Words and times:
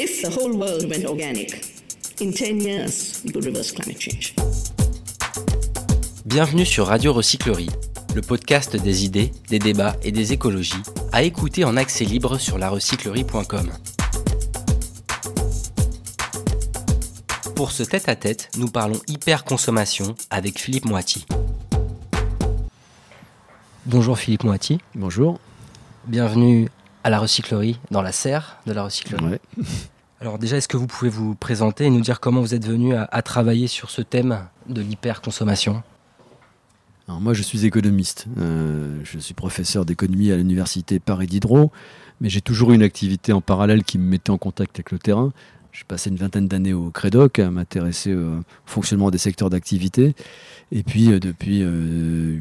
If 0.00 0.22
the 0.22 0.30
whole 0.30 0.56
world 0.56 0.88
went 0.88 1.04
organic, 1.06 1.60
in 2.20 2.30
10 2.30 2.60
years, 2.60 3.20
we 3.24 3.32
could 3.32 3.44
reverse 3.44 3.72
climate 3.72 4.00
change. 4.00 4.32
Bienvenue 6.24 6.64
sur 6.64 6.86
Radio 6.86 7.12
Recyclerie, 7.12 7.70
le 8.14 8.22
podcast 8.22 8.76
des 8.76 9.04
idées, 9.04 9.32
des 9.48 9.58
débats 9.58 9.96
et 10.04 10.12
des 10.12 10.32
écologies, 10.32 10.84
à 11.10 11.24
écouter 11.24 11.64
en 11.64 11.76
accès 11.76 12.04
libre 12.04 12.38
sur 12.38 12.58
larecyclerie.com. 12.58 13.72
Pour 17.56 17.72
ce 17.72 17.82
tête-à-tête, 17.82 18.50
nous 18.56 18.68
parlons 18.68 19.00
hyperconsommation 19.08 20.14
avec 20.30 20.60
Philippe 20.60 20.84
Moiti. 20.84 21.26
Bonjour 23.84 24.16
Philippe 24.16 24.44
Moiti. 24.44 24.78
Bonjour. 24.94 25.40
Bienvenue 26.06 26.68
à 27.08 27.10
la 27.10 27.20
recyclerie, 27.20 27.80
dans 27.90 28.02
la 28.02 28.12
serre 28.12 28.58
de 28.66 28.72
la 28.74 28.82
recyclerie. 28.82 29.24
Ouais. 29.24 29.40
Alors 30.20 30.38
déjà, 30.38 30.58
est-ce 30.58 30.68
que 30.68 30.76
vous 30.76 30.86
pouvez 30.86 31.08
vous 31.08 31.34
présenter 31.34 31.86
et 31.86 31.90
nous 31.90 32.02
dire 32.02 32.20
comment 32.20 32.42
vous 32.42 32.54
êtes 32.54 32.66
venu 32.66 32.94
à, 32.94 33.08
à 33.10 33.22
travailler 33.22 33.66
sur 33.66 33.88
ce 33.88 34.02
thème 34.02 34.40
de 34.68 34.82
l'hyperconsommation? 34.82 35.82
Alors 37.08 37.22
moi, 37.22 37.32
je 37.32 37.42
suis 37.42 37.64
économiste. 37.64 38.26
Euh, 38.38 39.00
je 39.04 39.18
suis 39.18 39.32
professeur 39.32 39.86
d'économie 39.86 40.30
à 40.32 40.36
l'université 40.36 40.98
Paris 40.98 41.26
Diderot, 41.26 41.72
mais 42.20 42.28
j'ai 42.28 42.42
toujours 42.42 42.72
eu 42.72 42.74
une 42.74 42.82
activité 42.82 43.32
en 43.32 43.40
parallèle 43.40 43.84
qui 43.84 43.96
me 43.96 44.04
mettait 44.04 44.28
en 44.28 44.36
contact 44.36 44.76
avec 44.76 44.90
le 44.90 44.98
terrain. 44.98 45.32
J'ai 45.72 45.84
passé 45.84 46.10
une 46.10 46.16
vingtaine 46.16 46.48
d'années 46.48 46.72
au 46.72 46.90
Crédoc 46.90 47.38
à 47.38 47.50
m'intéresser 47.50 48.14
au 48.14 48.42
fonctionnement 48.66 49.10
des 49.10 49.18
secteurs 49.18 49.50
d'activité. 49.50 50.14
Et 50.72 50.82
puis, 50.82 51.12
euh, 51.12 51.20
depuis 51.20 51.62
euh, 51.62 52.38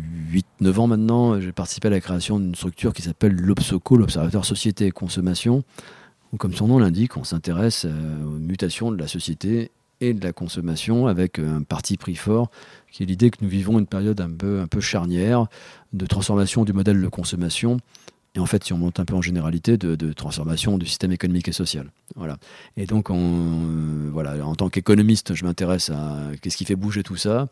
8-9 0.61 0.79
ans 0.79 0.87
maintenant, 0.87 1.39
j'ai 1.39 1.51
participé 1.51 1.87
à 1.87 1.91
la 1.91 2.01
création 2.01 2.39
d'une 2.39 2.55
structure 2.55 2.93
qui 2.93 3.01
s'appelle 3.01 3.35
l'OBSOCO, 3.35 3.97
l'Observatoire 3.97 4.45
Société 4.45 4.87
et 4.87 4.91
Consommation, 4.91 5.63
comme 6.37 6.53
son 6.53 6.67
nom 6.67 6.79
l'indique, 6.79 7.15
on 7.15 7.23
s'intéresse 7.23 7.85
euh, 7.85 8.23
aux 8.25 8.39
mutations 8.39 8.91
de 8.91 8.97
la 8.97 9.07
société 9.07 9.71
et 10.01 10.13
de 10.13 10.23
la 10.23 10.33
consommation 10.33 11.07
avec 11.07 11.39
euh, 11.39 11.57
un 11.57 11.63
parti 11.63 11.95
pris 11.97 12.15
fort, 12.15 12.51
qui 12.91 13.03
est 13.03 13.05
l'idée 13.05 13.29
que 13.29 13.37
nous 13.41 13.49
vivons 13.49 13.79
une 13.79 13.87
période 13.87 14.19
un 14.19 14.29
peu, 14.29 14.59
un 14.59 14.67
peu 14.67 14.81
charnière 14.81 15.47
de 15.93 16.05
transformation 16.05 16.65
du 16.65 16.73
modèle 16.73 17.01
de 17.01 17.07
consommation 17.07 17.77
et 18.37 18.39
en 18.39 18.45
fait, 18.45 18.63
si 18.63 18.71
on 18.71 18.77
monte 18.77 18.99
un 18.99 19.05
peu 19.05 19.15
en 19.15 19.21
généralité, 19.23 19.77
de, 19.77 20.13
transformation 20.13 20.77
du 20.77 20.85
système 20.85 21.11
économique 21.11 21.47
et 21.47 21.51
social. 21.51 21.89
Voilà. 22.15 22.37
Et 22.75 22.85
donc, 22.85 23.09
on, 23.09 23.15
euh, 23.17 24.09
voilà, 24.11 24.45
en 24.45 24.53
tant 24.53 24.69
qu'économiste, 24.69 25.33
je 25.33 25.43
m'intéresse 25.43 25.89
à 25.89 26.19
qu'est-ce 26.39 26.55
qui 26.55 26.63
fait 26.63 26.75
bouger 26.75 27.01
tout 27.01 27.15
ça. 27.15 27.47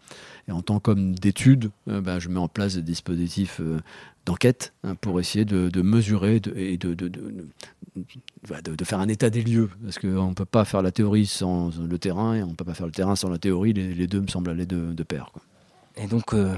Et 0.48 0.52
en 0.52 0.62
tant 0.62 0.80
qu'homme 0.80 1.16
d'études, 1.16 1.72
euh, 1.90 2.02
ben, 2.02 2.20
je 2.20 2.30
mets 2.30 2.38
en 2.38 2.48
place 2.48 2.76
des 2.76 2.84
dispositifs 2.84 3.62
euh, 3.62 3.80
d'enquête 4.28 4.74
hein, 4.84 4.94
pour 4.94 5.20
essayer 5.20 5.44
de, 5.44 5.70
de 5.70 5.82
mesurer 5.82 6.40
de, 6.40 6.56
et 6.56 6.78
de, 6.78 6.94
de, 6.94 7.10
de, 7.10 8.86
faire 8.86 9.00
un 9.00 9.08
état 9.08 9.32
des 9.32 9.42
lieux. 9.42 9.72
Parce 9.84 9.98
qu'on 9.98 10.30
ne 10.30 10.36
peut 10.36 10.46
pas 10.46 10.66
faire 10.66 10.84
la 10.84 10.92
théorie 10.92 11.26
sans 11.26 11.72
le 11.80 11.98
terrain 11.98 12.36
et 12.36 12.44
on 12.44 12.50
ne 12.50 12.54
peut 12.54 12.64
pas 12.66 12.76
faire 12.76 12.86
le 12.86 12.92
terrain 12.92 13.16
sans 13.16 13.30
la 13.30 13.40
théorie. 13.40 13.74
Les, 13.74 14.06
deux 14.06 14.22
me 14.22 14.28
semblent 14.28 14.52
aller 14.52 14.68
de, 14.68 15.04
pair. 15.04 15.32
Et 15.98 16.06
donc, 16.06 16.36
euh, 16.36 16.54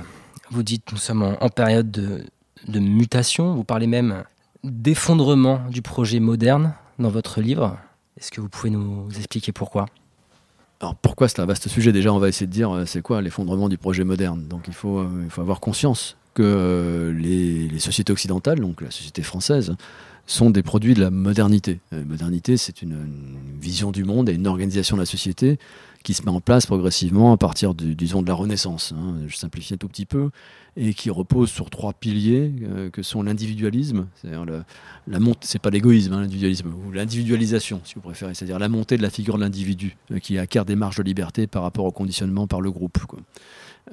vous 0.52 0.64
dites, 0.64 0.92
nous 0.92 0.98
sommes 0.98 1.38
en 1.40 1.50
période 1.50 1.90
de 1.92 2.26
de 2.68 2.80
mutation, 2.80 3.54
vous 3.56 3.64
parlez 3.64 3.88
même 3.88 4.24
d'effondrement 4.64 5.62
du 5.70 5.82
projet 5.82 6.20
moderne 6.20 6.74
dans 7.00 7.10
votre 7.10 7.42
livre. 7.42 7.78
Est-ce 8.18 8.32
que 8.32 8.42
vous 8.42 8.50
pouvez 8.50 8.70
nous 8.70 9.10
expliquer 9.16 9.52
pourquoi? 9.52 9.86
Alors 10.80 10.96
pourquoi 10.96 11.28
c'est 11.28 11.40
un 11.40 11.46
vaste 11.46 11.68
sujet? 11.68 11.92
Déjà, 11.92 12.14
on 12.14 12.20
va 12.20 12.30
essayer 12.30 12.48
de 12.48 12.52
dire 12.52 12.84
c'est 12.86 13.02
quoi 13.02 13.22
l'effondrement 13.22 13.70
du 13.70 13.78
projet 13.78 14.04
moderne? 14.04 14.48
Donc 14.48 14.64
il 14.68 14.74
faut, 14.74 15.00
euh, 15.00 15.22
il 15.24 15.30
faut 15.30 15.42
avoir 15.42 15.60
conscience 15.60 16.18
que 16.38 16.44
euh, 16.44 17.14
les, 17.14 17.80
sociétés 17.80 18.14
occidentales, 18.14 18.60
donc 18.60 18.82
la 18.82 18.92
société 18.92 19.24
française, 19.24 19.76
sont 20.28 20.52
des 20.52 20.62
produits 20.62 20.94
de 20.94 21.02
la 21.02 21.10
modernité. 21.10 21.80
La 21.92 22.04
modernité, 22.04 22.58
c'est 22.58 22.82
une, 22.84 23.08
vision 23.60 23.92
du 23.92 24.04
monde 24.04 24.30
et 24.30 24.34
une 24.34 24.46
organisation 24.46 24.98
de 24.98 25.02
la 25.02 25.08
société 25.08 25.58
qui 26.04 26.14
se 26.14 26.24
met 26.24 26.30
en 26.30 26.42
place 26.42 26.66
progressivement 26.66 27.34
à 27.34 27.38
partir 27.38 27.74
du, 27.74 27.96
de 27.96 28.28
la 28.28 28.34
Renaissance. 28.34 28.94
Hein, 28.98 29.16
je 29.28 29.36
simplifie 29.36 29.74
un 29.74 29.78
tout 29.78 29.88
petit 29.88 30.06
peu, 30.06 30.30
et 30.76 30.94
qui 30.94 31.10
repose 31.10 31.50
sur 31.50 31.70
trois 31.70 31.94
piliers 31.94 32.54
euh, 32.64 32.90
que 32.90 33.02
sont 33.02 33.24
l'individualisme, 33.24 34.08
c'est-à-dire 34.16 34.46
la 35.08 35.20
montée, 35.20 35.40
c'est 35.44 35.60
pas 35.60 35.70
l'égoïsme, 35.70 36.14
hein, 36.14 36.22
l'individualisme, 36.22 36.74
ou 36.74 36.92
l'individualisation, 36.92 37.82
si 37.84 37.96
vous 37.96 38.02
préférez, 38.02 38.34
c'est-à-dire 38.34 38.60
la 38.60 38.70
montée 38.70 38.98
de 38.98 39.02
la 39.02 39.10
figure 39.10 39.36
de 39.36 39.42
l'individu, 39.42 39.98
euh, 40.12 40.20
qui 40.20 40.38
acquiert 40.38 40.66
des 40.66 40.76
marges 40.76 40.98
de 40.98 41.04
liberté 41.04 41.48
par 41.48 41.64
rapport 41.64 41.86
au 41.86 41.92
conditionnement 41.92 42.48
par 42.48 42.62
le 42.62 42.72
groupe. 42.72 42.98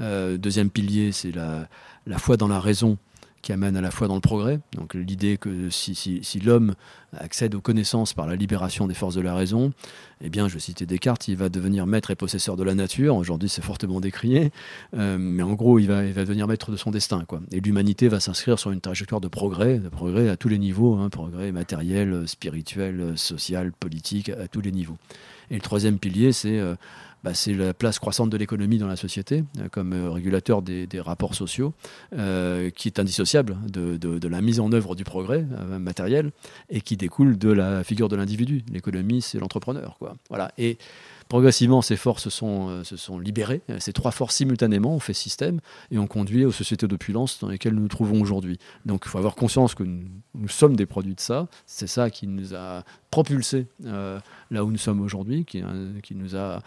Euh, 0.00 0.36
deuxième 0.36 0.70
pilier, 0.70 1.12
c'est 1.12 1.32
la, 1.32 1.68
la 2.06 2.18
foi 2.18 2.36
dans 2.36 2.48
la 2.48 2.60
raison 2.60 2.98
qui 3.44 3.52
amène 3.52 3.76
à 3.76 3.82
la 3.82 3.90
fois 3.90 4.08
dans 4.08 4.14
le 4.14 4.22
progrès. 4.22 4.58
Donc 4.74 4.94
l'idée 4.94 5.36
que 5.36 5.68
si, 5.68 6.40
l'homme 6.42 6.74
accède 7.14 7.54
aux 7.54 7.60
connaissances 7.60 8.14
par 8.14 8.26
la 8.26 8.36
libération 8.36 8.86
des 8.86 8.94
forces 8.94 9.14
de 9.14 9.20
la 9.20 9.34
raison, 9.34 9.72
eh 10.22 10.30
bien, 10.30 10.48
je 10.48 10.58
citais 10.58 10.86
Descartes, 10.86 11.28
il 11.28 11.36
va 11.36 11.50
devenir 11.50 11.86
maître 11.86 12.10
et 12.10 12.14
possesseur 12.14 12.56
de 12.56 12.64
la 12.64 12.74
nature. 12.74 13.16
Aujourd'hui, 13.16 13.50
c'est 13.50 13.62
fortement 13.62 14.00
décrié, 14.00 14.50
euh, 14.96 15.18
mais 15.18 15.42
en 15.42 15.52
gros, 15.52 15.78
il 15.78 15.88
va, 15.88 16.02
devenir 16.02 16.48
maître 16.48 16.70
de 16.72 16.76
son 16.76 16.90
destin. 16.90 17.22
Et 17.52 17.60
l'humanité 17.60 18.08
va 18.08 18.18
s'inscrire 18.18 18.58
sur 18.58 18.70
une 18.70 18.80
trajectoire 18.80 19.20
de 19.20 19.28
progrès, 19.28 19.78
de 19.78 19.90
progrès 19.90 20.30
à 20.30 20.38
tous 20.38 20.48
les 20.48 20.58
niveaux, 20.58 20.94
hein, 20.94 21.10
progrès 21.10 21.52
matériel, 21.52 22.26
spirituel, 22.26 23.12
social, 23.16 23.72
politique, 23.72 24.30
à 24.30 24.48
tous 24.48 24.62
les 24.62 24.72
niveaux. 24.72 24.96
Et 25.50 25.56
le 25.56 25.60
troisième 25.60 25.98
pilier, 25.98 26.32
c'est 26.32 26.58
euh, 26.58 26.76
bah, 27.24 27.32
c'est 27.32 27.54
la 27.54 27.72
place 27.72 27.98
croissante 27.98 28.28
de 28.28 28.36
l'économie 28.36 28.76
dans 28.76 28.86
la 28.86 28.96
société, 28.96 29.44
euh, 29.58 29.68
comme 29.70 29.94
euh, 29.94 30.10
régulateur 30.10 30.60
des, 30.60 30.86
rapports 31.00 31.34
sociaux, 31.34 31.72
euh, 32.12 32.68
qui 32.68 32.86
est 32.88 32.98
indissociable 32.98 33.56
de, 33.66 34.28
la 34.28 34.42
mise 34.42 34.60
en 34.60 34.70
œuvre 34.72 34.94
du 34.94 35.04
progrès 35.04 35.46
matériel 35.78 36.32
et 36.68 36.80
qui 36.80 36.96
découle 36.96 37.38
de 37.38 37.50
la 37.50 37.82
figure 37.82 38.08
de 38.08 38.16
l'individu. 38.16 38.62
L'économie, 38.70 39.22
c'est 39.22 39.38
l'entrepreneur. 39.38 39.98
Voilà. 40.28 40.52
Et 40.58 40.76
progressivement, 41.28 41.82
ces 41.82 41.96
forces 41.96 42.28
sont, 42.28 42.84
se 42.84 42.96
sont 42.96 43.18
libérées. 43.18 43.62
Ces 43.78 43.92
trois 43.92 44.10
forces 44.10 44.36
simultanément 44.36 44.94
ont 44.94 45.00
fait 45.00 45.14
système 45.14 45.60
et 45.90 45.98
ont 45.98 46.06
conduit 46.06 46.44
aux 46.44 46.52
sociétés 46.52 46.86
d'opulence 46.86 47.38
dans 47.40 47.48
lesquelles 47.48 47.74
nous 47.74 47.82
nous 47.82 47.88
trouvons 47.88 48.20
aujourd'hui. 48.20 48.58
Donc 48.86 49.02
il 49.04 49.08
faut 49.08 49.18
avoir 49.18 49.34
conscience 49.34 49.74
que 49.74 49.84
nous, 49.84 50.48
sommes 50.48 50.76
des 50.76 50.86
produits 50.86 51.14
de 51.14 51.20
ça. 51.20 51.48
C'est 51.66 51.86
ça 51.86 52.10
qui 52.10 52.26
nous 52.26 52.54
a 52.54 52.84
propulsés 53.10 53.66
là 53.82 54.64
où 54.64 54.70
nous 54.70 54.78
sommes 54.78 55.00
aujourd'hui, 55.00 55.44
qui 55.44 55.62
nous 56.14 56.36
a 56.36 56.60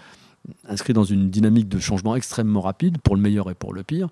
inscrit 0.68 0.94
dans 0.94 1.04
une 1.04 1.30
dynamique 1.30 1.70
de 1.70 1.80
changement 1.80 2.16
extrêmement 2.16 2.62
rapide, 2.62 2.98
pour 3.00 3.16
le 3.16 3.22
meilleur 3.22 3.50
et 3.50 3.56
pour 3.56 3.74
le 3.74 3.84
pire. 3.84 4.10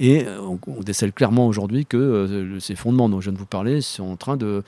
Et 0.00 0.26
on, 0.40 0.58
on 0.66 0.80
décèle 0.80 1.12
clairement 1.12 1.46
aujourd'hui 1.46 1.86
que 1.86 1.96
euh, 1.96 2.60
ces 2.60 2.74
fondements 2.74 3.08
dont 3.08 3.20
je 3.20 3.30
viens 3.30 3.34
de 3.34 3.38
vous 3.38 3.46
parler 3.46 3.80
sont 3.80 4.04
en 4.04 4.16
train 4.16 4.36
de 4.36 4.62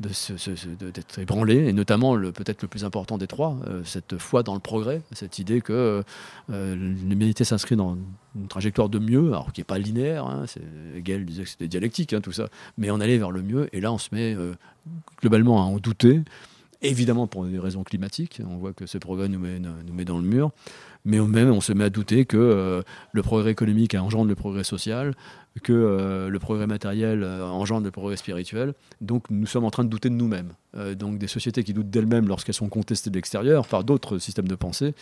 d'être 0.00 1.18
ébranlé, 1.18 1.66
et 1.66 1.72
notamment 1.72 2.16
peut-être 2.16 2.62
le 2.62 2.68
plus 2.68 2.84
important 2.84 3.18
des 3.18 3.26
trois, 3.26 3.56
euh, 3.66 3.82
cette 3.84 4.16
foi 4.18 4.44
dans 4.44 4.54
le 4.54 4.60
progrès, 4.60 5.02
cette 5.12 5.40
idée 5.40 5.60
que 5.60 6.04
euh, 6.50 6.76
l'humanité 6.76 7.42
s'inscrit 7.42 7.74
dans 7.74 7.96
une 8.36 8.46
trajectoire 8.46 8.88
de 8.88 9.00
mieux, 9.00 9.28
alors 9.28 9.52
qui 9.52 9.60
n'est 9.60 9.64
pas 9.64 9.78
linéaire, 9.78 10.24
hein, 10.24 10.44
Hegel 10.96 11.24
disait 11.24 11.42
que 11.42 11.48
c'était 11.48 11.68
dialectique, 11.68 12.12
hein, 12.12 12.20
tout 12.20 12.32
ça, 12.32 12.48
mais 12.76 12.92
on 12.92 13.00
allait 13.00 13.18
vers 13.18 13.32
le 13.32 13.42
mieux, 13.42 13.68
et 13.72 13.80
là 13.80 13.92
on 13.92 13.98
se 13.98 14.14
met 14.14 14.34
euh, 14.34 14.54
globalement 15.20 15.60
à 15.60 15.64
en 15.64 15.78
douter, 15.78 16.20
évidemment 16.82 17.26
pour 17.26 17.44
des 17.44 17.58
raisons 17.58 17.82
climatiques, 17.82 18.40
on 18.46 18.56
voit 18.56 18.72
que 18.72 18.86
ce 18.86 18.98
progrès 18.98 19.28
nous 19.28 19.38
met, 19.38 19.58
nous 19.58 19.92
met 19.92 20.04
dans 20.04 20.18
le 20.18 20.24
mur, 20.24 20.52
mais 21.04 21.20
même 21.20 21.50
on 21.50 21.60
se 21.60 21.72
met 21.72 21.84
à 21.84 21.90
douter 21.90 22.24
que 22.24 22.36
euh, 22.36 22.82
le 23.12 23.22
progrès 23.22 23.50
économique 23.50 23.94
engendre 23.94 24.28
le 24.28 24.34
progrès 24.34 24.64
social, 24.64 25.14
que 25.62 25.72
euh, 25.72 26.28
le 26.28 26.38
progrès 26.38 26.66
matériel 26.66 27.22
euh, 27.22 27.44
engendre 27.46 27.84
le 27.84 27.90
progrès 27.90 28.16
spirituel. 28.16 28.74
Donc 29.00 29.24
nous 29.30 29.46
sommes 29.46 29.64
en 29.64 29.70
train 29.70 29.84
de 29.84 29.88
douter 29.88 30.08
de 30.08 30.14
nous-mêmes. 30.14 30.52
Donc 30.96 31.18
des 31.18 31.26
sociétés 31.26 31.64
qui 31.64 31.72
doutent 31.72 31.90
d'elles-mêmes 31.90 32.28
lorsqu'elles 32.28 32.54
sont 32.54 32.68
contestées 32.68 33.10
de 33.10 33.16
l'extérieur 33.16 33.66
par 33.66 33.82
d'autres 33.82 34.18
systèmes 34.18 34.46
de 34.46 34.54
pensée, 34.54 34.94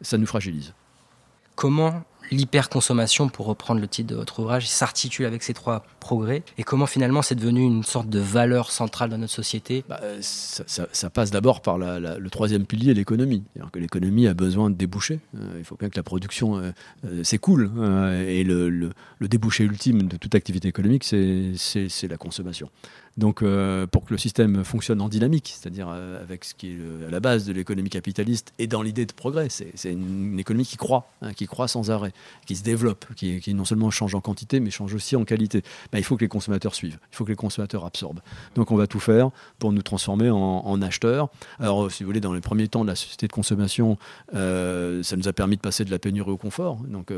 ça 0.00 0.16
nous 0.16 0.26
fragilise. 0.26 0.72
Comment 1.54 2.04
l'hyperconsommation, 2.30 3.28
pour 3.28 3.46
reprendre 3.46 3.80
le 3.80 3.88
titre 3.88 4.08
de 4.08 4.16
votre 4.16 4.40
ouvrage, 4.40 4.68
s'articule 4.68 5.26
avec 5.26 5.42
ces 5.42 5.54
trois 5.54 5.84
progrès 6.00 6.42
et 6.56 6.62
comment 6.62 6.86
finalement 6.86 7.22
c'est 7.22 7.34
devenu 7.34 7.62
une 7.62 7.82
sorte 7.82 8.08
de 8.08 8.18
valeur 8.18 8.70
centrale 8.70 9.10
dans 9.10 9.18
notre 9.18 9.32
société? 9.32 9.84
Bah, 9.88 10.00
ça, 10.20 10.86
ça, 10.90 11.10
passe 11.10 11.30
d'abord 11.30 11.60
par 11.60 11.78
le 11.78 12.28
troisième 12.28 12.66
pilier, 12.66 12.94
l'économie. 12.94 13.44
que 13.72 13.78
l'économie 13.78 14.26
a 14.26 14.34
besoin 14.34 14.70
de 14.70 14.74
débouchés. 14.74 15.20
Euh, 15.36 15.56
il 15.58 15.64
faut 15.64 15.76
bien 15.76 15.88
que 15.88 15.96
la 15.96 16.02
production 16.02 16.58
euh, 16.58 16.70
euh, 17.04 17.24
s'écoule. 17.24 17.70
Euh, 17.76 18.26
et 18.26 18.44
le, 18.44 18.90
débouché 19.20 19.64
ultime 19.64 20.08
de 20.08 20.16
toute 20.16 20.34
activité 20.34 20.68
économique, 20.68 21.04
c'est 21.04 22.08
la 22.08 22.16
consommation. 22.16 22.70
Donc, 23.18 23.42
euh, 23.42 23.88
pour 23.88 24.04
que 24.04 24.14
le 24.14 24.18
système 24.18 24.62
fonctionne 24.62 25.00
en 25.00 25.08
dynamique, 25.08 25.52
c'est-à-dire 25.58 25.88
euh, 25.90 26.22
avec 26.22 26.44
ce 26.44 26.54
qui 26.54 26.68
est 26.68 26.78
à 27.08 27.10
la 27.10 27.18
base 27.18 27.44
de 27.46 27.52
l'économie 27.52 27.90
capitaliste 27.90 28.54
et 28.60 28.68
dans 28.68 28.80
l'idée 28.80 29.06
de 29.06 29.12
progrès, 29.12 29.48
c'est 29.48 29.90
une, 29.90 30.38
économie 30.38 30.64
qui 30.64 30.76
croît, 30.76 31.10
hein, 31.20 31.32
qui 31.32 31.48
croît 31.48 31.66
sans 31.66 31.90
arrêt. 31.90 32.12
qui 32.46 32.54
se 32.54 32.62
développe, 32.62 33.06
qui, 33.16 33.54
non 33.54 33.64
seulement 33.64 33.90
change 33.90 34.14
en 34.14 34.20
quantité, 34.20 34.60
mais 34.60 34.70
change 34.70 34.94
aussi 34.94 35.16
en 35.16 35.24
qualité. 35.24 35.62
Ben, 35.90 35.98
il 35.98 36.04
faut 36.04 36.16
que 36.16 36.20
les 36.20 36.28
consommateurs 36.28 36.76
suivent, 36.76 36.98
il 37.12 37.16
faut 37.16 37.24
que 37.24 37.30
les 37.30 37.36
consommateurs 37.36 37.84
absorbent. 37.84 38.20
Donc 38.54 38.70
on 38.70 38.76
va 38.76 38.86
tout 38.86 39.00
faire 39.00 39.30
pour 39.58 39.72
nous 39.72 39.82
transformer 39.82 40.30
en, 40.30 40.80
acheteurs. 40.80 41.28
Alors 41.58 41.90
si 41.90 42.04
vous 42.04 42.08
voulez, 42.08 42.20
dans 42.20 42.32
les 42.32 42.40
premiers 42.40 42.68
temps 42.68 42.84
de 42.84 42.88
la 42.88 42.94
société 42.94 43.26
de 43.26 43.32
consommation, 43.32 43.98
euh, 44.34 45.02
ça 45.02 45.16
nous 45.16 45.26
a 45.26 45.32
permis 45.32 45.56
de 45.56 45.60
passer 45.60 45.84
de 45.84 45.90
la 45.90 45.98
pénurie 45.98 46.30
au 46.30 46.36
confort. 46.36 46.76
Donc 46.86 47.12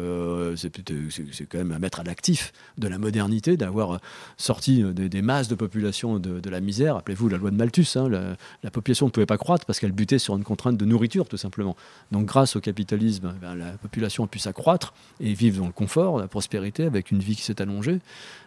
c'est 0.56 1.46
quand 1.46 1.58
même 1.58 1.72
à 1.72 1.78
mettre 1.78 2.00
à 2.00 2.04
l'actif 2.04 2.54
de 2.78 2.88
la 2.88 2.96
modernité, 2.96 3.58
d'avoir 3.58 4.00
sorti 4.38 4.82
des 4.82 5.22
masses 5.22 5.48
de 5.48 5.54
population 5.54 5.89
de, 5.90 6.50
la 6.50 6.60
misère. 6.60 6.94
Rappelez-vous 6.94 7.28
la 7.28 7.36
loi 7.36 7.50
de 7.50 7.56
Malthus, 7.56 7.96
hein, 7.96 8.08
la, 8.08 8.36
la 8.62 8.70
population 8.70 9.06
ne 9.06 9.10
pouvait 9.10 9.26
pas 9.26 9.38
croître 9.38 9.66
parce 9.66 9.78
qu'elle 9.78 9.92
butait 9.92 10.18
sur 10.18 10.36
une 10.36 10.44
contrainte 10.44 10.76
de 10.76 10.84
nourriture, 10.84 11.28
tout 11.28 11.36
simplement. 11.36 11.76
Donc 12.10 12.26
grâce 12.26 12.56
au 12.56 12.60
capitalisme, 12.60 13.34
ben, 13.40 13.54
la 13.54 13.72
population 13.72 14.24
a 14.24 14.26
pu 14.26 14.38
s'accroître 14.38 14.94
et 15.20 15.32
vivre 15.32 15.60
dans 15.60 15.66
le 15.66 15.72
confort, 15.72 16.18
la 16.18 16.28
prospérité, 16.28 16.84
avec 16.84 17.10
une 17.10 17.20
vie 17.20 17.36
qui 17.36 17.42
s'est 17.42 17.60
allongée, 17.62 18.00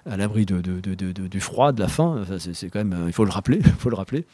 à 0.09 0.17
l'abri 0.17 0.45
du 0.45 1.39
froid, 1.39 1.71
de 1.71 1.79
la 1.79 1.87
faim. 1.87 2.25
C'est 2.37 2.69
quand 2.69 2.91
euh, 2.91 3.05
il 3.07 3.13
faut 3.13 3.25
le 3.25 3.31
rappeler, 3.31 3.59
il 3.65 3.71
faut 3.71 3.89
le 3.89 3.95
rappeler. 3.95 4.25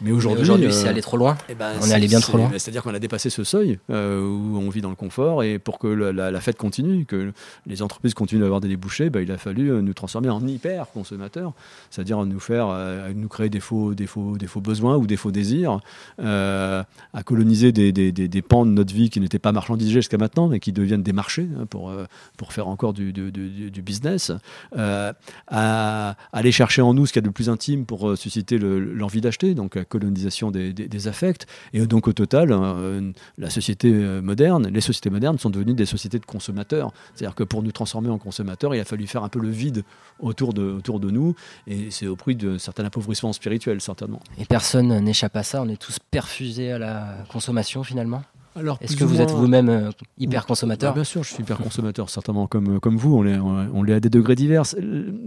Mais 0.00 0.10
aujourd'hui, 0.10 0.42
Aujourd'hui, 0.42 0.66
euh, 0.66 0.70
c'est 0.70 0.88
allé 0.88 1.00
trop 1.00 1.16
loin. 1.16 1.36
eh 1.48 1.54
ben, 1.54 1.72
On 1.80 1.86
est 1.86 1.92
allé 1.92 2.08
bien 2.08 2.20
trop 2.20 2.36
loin. 2.36 2.50
C'est-à-dire 2.58 2.82
qu'on 2.82 2.94
a 2.94 2.98
dépassé 2.98 3.30
ce 3.30 3.44
seuil 3.44 3.78
euh, 3.90 4.20
où 4.20 4.58
on 4.58 4.68
vit 4.68 4.80
dans 4.80 4.90
le 4.90 4.96
confort 4.96 5.42
et 5.44 5.58
pour 5.58 5.78
que 5.78 5.86
la, 5.86 6.12
la- 6.12 6.30
la 6.30 6.40
fête 6.40 6.56
continue, 6.56 7.04
que 7.06 7.32
les 7.66 7.80
entreprises 7.80 8.12
continuent 8.12 8.40
d'avoir 8.42 8.60
des 8.60 8.68
débouchés, 8.68 9.08
ben, 9.08 9.20
il 9.20 9.30
a 9.30 9.38
fallu 9.38 9.70
euh, 9.70 9.80
nous 9.82 9.94
transformer 9.94 10.28
en 10.30 10.44
hyper 10.46 10.88
consommateurs, 10.92 11.52
c'est-à-dire 11.90 12.24
nous 12.26 12.40
faire, 12.40 12.66
euh, 12.70 13.12
nous 13.14 13.28
créer 13.28 13.48
des 13.48 13.60
faux, 13.60 13.94
des 13.94 14.06
faux, 14.06 14.36
des 14.36 14.46
faux 14.48 14.60
besoins 14.60 14.96
ou 14.96 15.06
des 15.06 15.16
faux 15.16 15.30
désirs, 15.30 15.78
euh, 16.20 16.82
à 17.12 17.22
coloniser 17.22 17.70
des, 17.72 17.92
des- 17.92 18.10
des- 18.12 18.28
des 18.28 18.42
pans 18.42 18.66
de 18.66 18.72
notre 18.72 18.92
vie 18.92 19.10
qui 19.10 19.20
n'étaient 19.20 19.38
pas 19.38 19.52
marchandisés 19.52 19.92
jusqu'à 19.92 20.18
maintenant, 20.18 20.48
mais 20.48 20.58
qui 20.60 20.72
deviennent 20.72 21.02
des 21.04 21.12
marchés 21.12 21.48
hein, 21.58 21.66
pour, 21.66 21.90
euh, 21.90 22.04
pour 22.36 22.52
faire 22.52 22.66
encore 22.68 22.92
du, 22.94 23.12
du- 23.12 23.30
du- 23.30 23.70
du 23.70 23.82
business, 23.82 24.32
euh, 24.76 25.12
à 25.48 26.16
aller 26.32 26.52
chercher 26.52 26.82
en 26.82 26.94
nous 26.94 27.06
ce 27.06 27.12
qu'il 27.12 27.22
y 27.22 27.24
a 27.24 27.28
de 27.28 27.32
plus 27.32 27.48
intime 27.48 27.86
pour 27.86 28.10
euh, 28.10 28.16
susciter 28.16 28.58
le- 28.58 28.80
l'envie 28.80 29.20
d'acheter, 29.20 29.54
donc 29.54 29.78
la 29.84 29.88
colonisation 29.88 30.50
des, 30.50 31.08
affects. 31.08 31.46
Et 31.72 31.86
donc 31.86 32.08
au 32.08 32.12
total, 32.12 32.48
euh, 32.50 33.12
la 33.36 33.50
société 33.50 33.90
euh, 33.92 34.22
moderne, 34.22 34.68
les 34.68 34.80
sociétés 34.80 35.10
modernes 35.10 35.38
sont 35.38 35.50
devenues 35.50 35.74
des 35.74 35.86
sociétés 35.86 36.18
de 36.18 36.24
consommateurs. 36.24 36.92
C'est-à-dire 37.14 37.34
que 37.34 37.44
pour 37.44 37.62
nous 37.62 37.72
transformer 37.72 38.08
en 38.08 38.18
consommateurs, 38.18 38.74
il 38.74 38.80
a 38.80 38.84
fallu 38.84 39.06
faire 39.06 39.22
un 39.22 39.28
peu 39.28 39.40
le 39.40 39.50
vide 39.50 39.84
autour 40.20 40.54
de, 40.54 40.62
autour 40.62 41.00
de 41.00 41.10
nous, 41.10 41.34
et 41.66 41.90
c'est 41.90 42.06
au 42.06 42.16
prix 42.16 42.34
de 42.36 42.56
certains 42.56 42.84
appauvrissements 42.84 43.32
spirituels, 43.32 43.80
certainement. 43.80 44.20
Et 44.38 44.46
personne 44.46 44.98
n'échappe 45.00 45.36
à 45.36 45.42
ça. 45.42 45.62
On 45.62 45.68
est 45.68 45.80
tous 45.80 45.98
perfusés 46.10 46.72
à 46.72 46.78
la 46.78 47.24
consommation 47.28 47.84
finalement? 47.84 48.22
Alors, 48.56 48.78
Est-ce 48.80 48.96
que 48.96 49.04
ou 49.04 49.08
vous 49.08 49.20
êtes 49.20 49.30
vous-même 49.32 49.68
euh, 49.68 49.90
hyper 50.18 50.42
Bah, 50.42 50.46
consommateur 50.48 50.94
Bien 50.94 51.02
sûr, 51.04 51.22
je 51.24 51.30
suis 51.34 51.42
hyper 51.42 51.58
consommateur, 51.58 52.08
certainement 52.08 52.46
comme, 52.46 52.78
comme 52.80 52.96
vous. 52.96 53.16
On 53.16 53.22
l'est, 53.22 53.38
on 53.38 53.82
à 53.88 54.00
des 54.00 54.10
degrés 54.10 54.36
divers. 54.36 54.62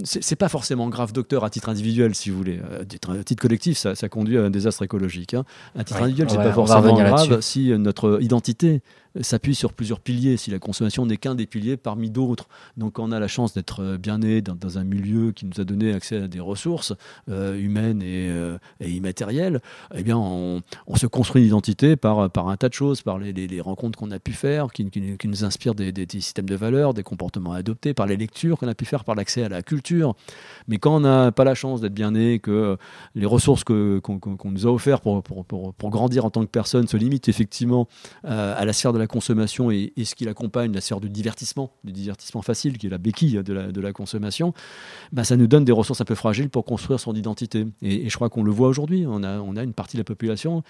C'est 0.03 0.35
pas 0.37 0.49
forcément 0.49 0.87
grave, 0.89 1.11
docteur, 1.13 1.43
à 1.43 1.49
titre 1.49 1.69
individuel, 1.69 2.15
si 2.15 2.29
vous 2.29 2.37
voulez. 2.37 2.59
À 2.79 2.85
titre, 2.85 3.35
collectif, 3.41 3.77
ça, 3.77 3.95
ça 3.95 4.07
conduit 4.09 4.37
à 4.37 4.43
un 4.43 4.49
désastre 4.49 4.83
écologique. 4.83 5.33
hein. 5.33 5.43
À 5.77 5.83
titre 5.83 5.99
Ouais, 5.99 6.03
individuel, 6.05 6.29
c'est 6.29 6.37
va- 6.37 6.43
pas 6.43 6.53
forcément 6.53 6.93
grave 6.95 7.41
si 7.41 7.71
euh, 7.71 7.77
notre 7.77 8.19
identité 8.21 8.81
s'appuie 9.21 9.55
sur 9.55 9.73
plusieurs 9.73 9.99
piliers, 9.99 10.37
si 10.37 10.51
la 10.51 10.59
consommation 10.59 11.05
n'est 11.05 11.17
qu'un 11.17 11.35
des 11.35 11.45
piliers 11.45 11.77
parmi 11.77 12.09
d'autres. 12.09 12.47
Donc, 12.77 12.93
quand 12.93 13.03
on 13.03 13.11
a 13.11 13.19
la 13.19 13.27
chance 13.27 13.53
d'être 13.53 13.81
euh, 13.81 13.97
bien 13.97 14.19
né 14.19 14.41
dans, 14.41 14.77
un 14.77 14.83
milieu 14.83 15.31
qui 15.31 15.45
nous 15.45 15.61
a 15.61 15.63
donné 15.63 15.93
accès 15.93 16.17
à 16.17 16.27
des 16.27 16.39
ressources 16.39 16.93
euh, 17.29 17.57
humaines 17.57 18.01
et, 18.01 18.29
euh, 18.29 18.57
et 18.79 18.91
immatérielles, 18.91 19.61
eh 19.95 20.03
bien, 20.03 20.17
on, 20.17 20.61
se 20.95 21.05
construit 21.05 21.43
une 21.43 21.47
identité 21.47 21.95
par, 21.95 22.29
par 22.31 22.49
un 22.49 22.57
tas 22.57 22.69
de 22.69 22.73
choses, 22.73 23.01
par 23.01 23.19
les, 23.19 23.61
rencontres 23.61 23.99
qu'on 23.99 24.11
a 24.11 24.19
pu 24.19 24.33
faire, 24.33 24.71
qui, 24.73 24.89
nous 25.25 25.45
inspirent 25.45 25.75
des, 25.75 25.93
systèmes 26.09 26.49
de 26.49 26.55
valeurs, 26.55 26.93
des 26.93 27.03
comportements 27.03 27.53
à 27.53 27.57
adopter, 27.57 27.93
par 27.93 28.07
les 28.07 28.17
lectures 28.17 28.57
qu'on 28.57 28.67
a 28.67 28.73
pu 28.73 28.85
faire, 28.85 29.03
par 29.03 29.15
l'accès 29.15 29.43
à 29.43 29.49
la 29.49 29.61
culture. 29.61 30.15
Mais 30.67 30.79
quand 30.79 30.95
on 30.95 30.99
n'a 31.01 31.31
pas 31.31 31.43
la 31.43 31.53
chance 31.55 31.81
d'être 31.81 31.93
bien 31.93 32.11
né, 32.11 32.39
que 32.39 32.77
les 33.13 33.25
ressources 33.25 33.63
qu'on 33.63 34.01
nous 34.45 34.67
a 34.67 34.69
offertes 34.69 35.03
pour, 35.03 35.23
pour, 35.23 35.73
pour- 35.73 35.89
grandir 35.89 36.25
en 36.25 36.29
tant 36.29 36.41
que 36.41 36.49
personne 36.49 36.87
se 36.87 36.97
limitent 36.97 37.29
effectivement 37.29 37.87
à 38.23 38.65
la 38.65 38.73
sphère 38.73 38.91
de 38.91 38.99
la 38.99 39.06
consommation 39.07 39.71
et, 39.71 39.91
ce 40.03 40.15
qui 40.15 40.25
l'accompagne, 40.25 40.73
la 40.73 40.81
sphère 40.81 40.99
du 40.99 41.09
divertissement, 41.09 41.71
du 41.83 41.91
divertissement 41.91 42.41
facile, 42.41 42.77
qui 42.77 42.87
est 42.87 42.89
la 42.89 42.97
béquille 42.97 43.41
de 43.43 43.53
la, 43.53 43.71
de 43.71 43.81
la 43.81 43.93
consommation, 43.93 44.53
bah, 45.11 45.23
ça 45.23 45.35
nous 45.37 45.47
donne 45.47 45.65
des 45.65 45.71
ressources 45.71 46.01
un 46.01 46.05
peu 46.05 46.15
fragiles 46.15 46.49
pour 46.49 46.65
construire 46.65 46.99
son 46.99 47.13
identité. 47.15 47.65
Et, 47.81 48.09
je 48.09 48.15
crois 48.15 48.29
qu'on 48.29 48.43
le 48.43 48.51
voit 48.51 48.67
aujourd'hui. 48.67 49.05
On 49.07 49.23
a, 49.23 49.39
on 49.39 49.55
a 49.55 49.63
une 49.63 49.73
partie 49.73 49.97
de 49.97 50.01
la 50.01 50.05
population 50.05 50.63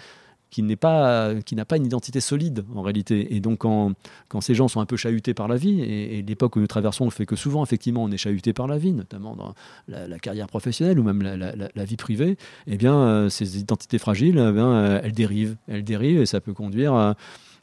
qui 0.49 0.63
n'est 0.63 0.75
pas 0.77 1.33
qui 1.45 1.55
n'a 1.55 1.65
pas 1.65 1.77
une 1.77 1.85
identité 1.85 2.21
solide 2.21 2.63
en 2.73 2.81
réalité 2.81 3.35
et 3.35 3.39
donc 3.39 3.59
quand, 3.59 3.91
quand 4.29 4.41
ces 4.41 4.55
gens 4.55 4.67
sont 4.67 4.79
un 4.79 4.85
peu 4.85 4.95
chahutés 4.95 5.33
par 5.33 5.47
la 5.47 5.57
vie 5.57 5.81
et, 5.81 6.21
l'époque 6.21 6.55
où 6.55 6.59
nous 6.59 6.67
traversons 6.67 7.09
fait 7.09 7.25
que 7.25 7.35
souvent 7.35 7.63
effectivement 7.63 8.03
on 8.03 8.11
est 8.11 8.17
chahuté 8.17 8.53
par 8.53 8.67
la 8.67 8.77
vie 8.77 8.93
notamment 8.93 9.35
dans 9.35 9.53
la, 9.87 10.07
la 10.07 10.19
carrière 10.19 10.47
professionnelle 10.47 10.99
ou 10.99 11.03
même 11.03 11.21
la, 11.21 11.35
la- 11.35 11.55
la- 11.55 11.69
la 11.73 11.83
vie 11.85 11.97
privée 11.97 12.37
eh 12.65 12.77
bien 12.77 12.95
euh, 12.95 13.29
ces 13.29 13.59
identités 13.59 13.97
fragiles 13.97 14.37
eh 14.37 14.41
euh, 14.41 15.01
elles 15.03 15.11
dérivent 15.11 15.57
elles 15.67 15.83
dérivent 15.83 16.21
et 16.21 16.25
ça 16.25 16.39
peut 16.39 16.53
conduire 16.53 16.93
à 16.93 17.15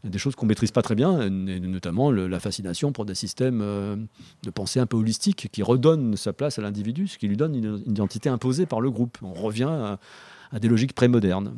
des 0.05 0.19
choses 0.19 0.35
qu'on 0.35 0.47
maîtrise 0.47 0.71
pas 0.71 0.83
très 0.83 0.95
bien, 0.95 1.29
notamment 1.31 2.11
la 2.11 2.41
fascination 2.41 2.93
pour 2.93 3.05
des 3.05 3.15
systèmes 3.15 3.61
euh, 3.63 3.97
de 4.43 4.51
pensée 4.51 4.81
un 4.81 4.87
peu 4.87 4.97
holistiques 4.97 5.49
qui 5.51 5.63
redonnent 5.63 6.17
sa 6.17 6.33
place 6.33 6.59
à 6.59 6.63
l'individu, 6.63 7.09
ce 7.09 7.19
qui 7.19 7.27
lui 7.27 7.37
donne 7.37 7.55
une, 7.55 7.83
identité 7.87 8.29
imposée 8.29 8.67
par 8.67 8.81
le 8.81 8.91
groupe. 8.91 9.19
On 9.23 9.33
revient 9.33 9.97
à, 10.53 10.59
des 10.59 10.69
logiques 10.69 10.93
prémodernes, 10.93 11.57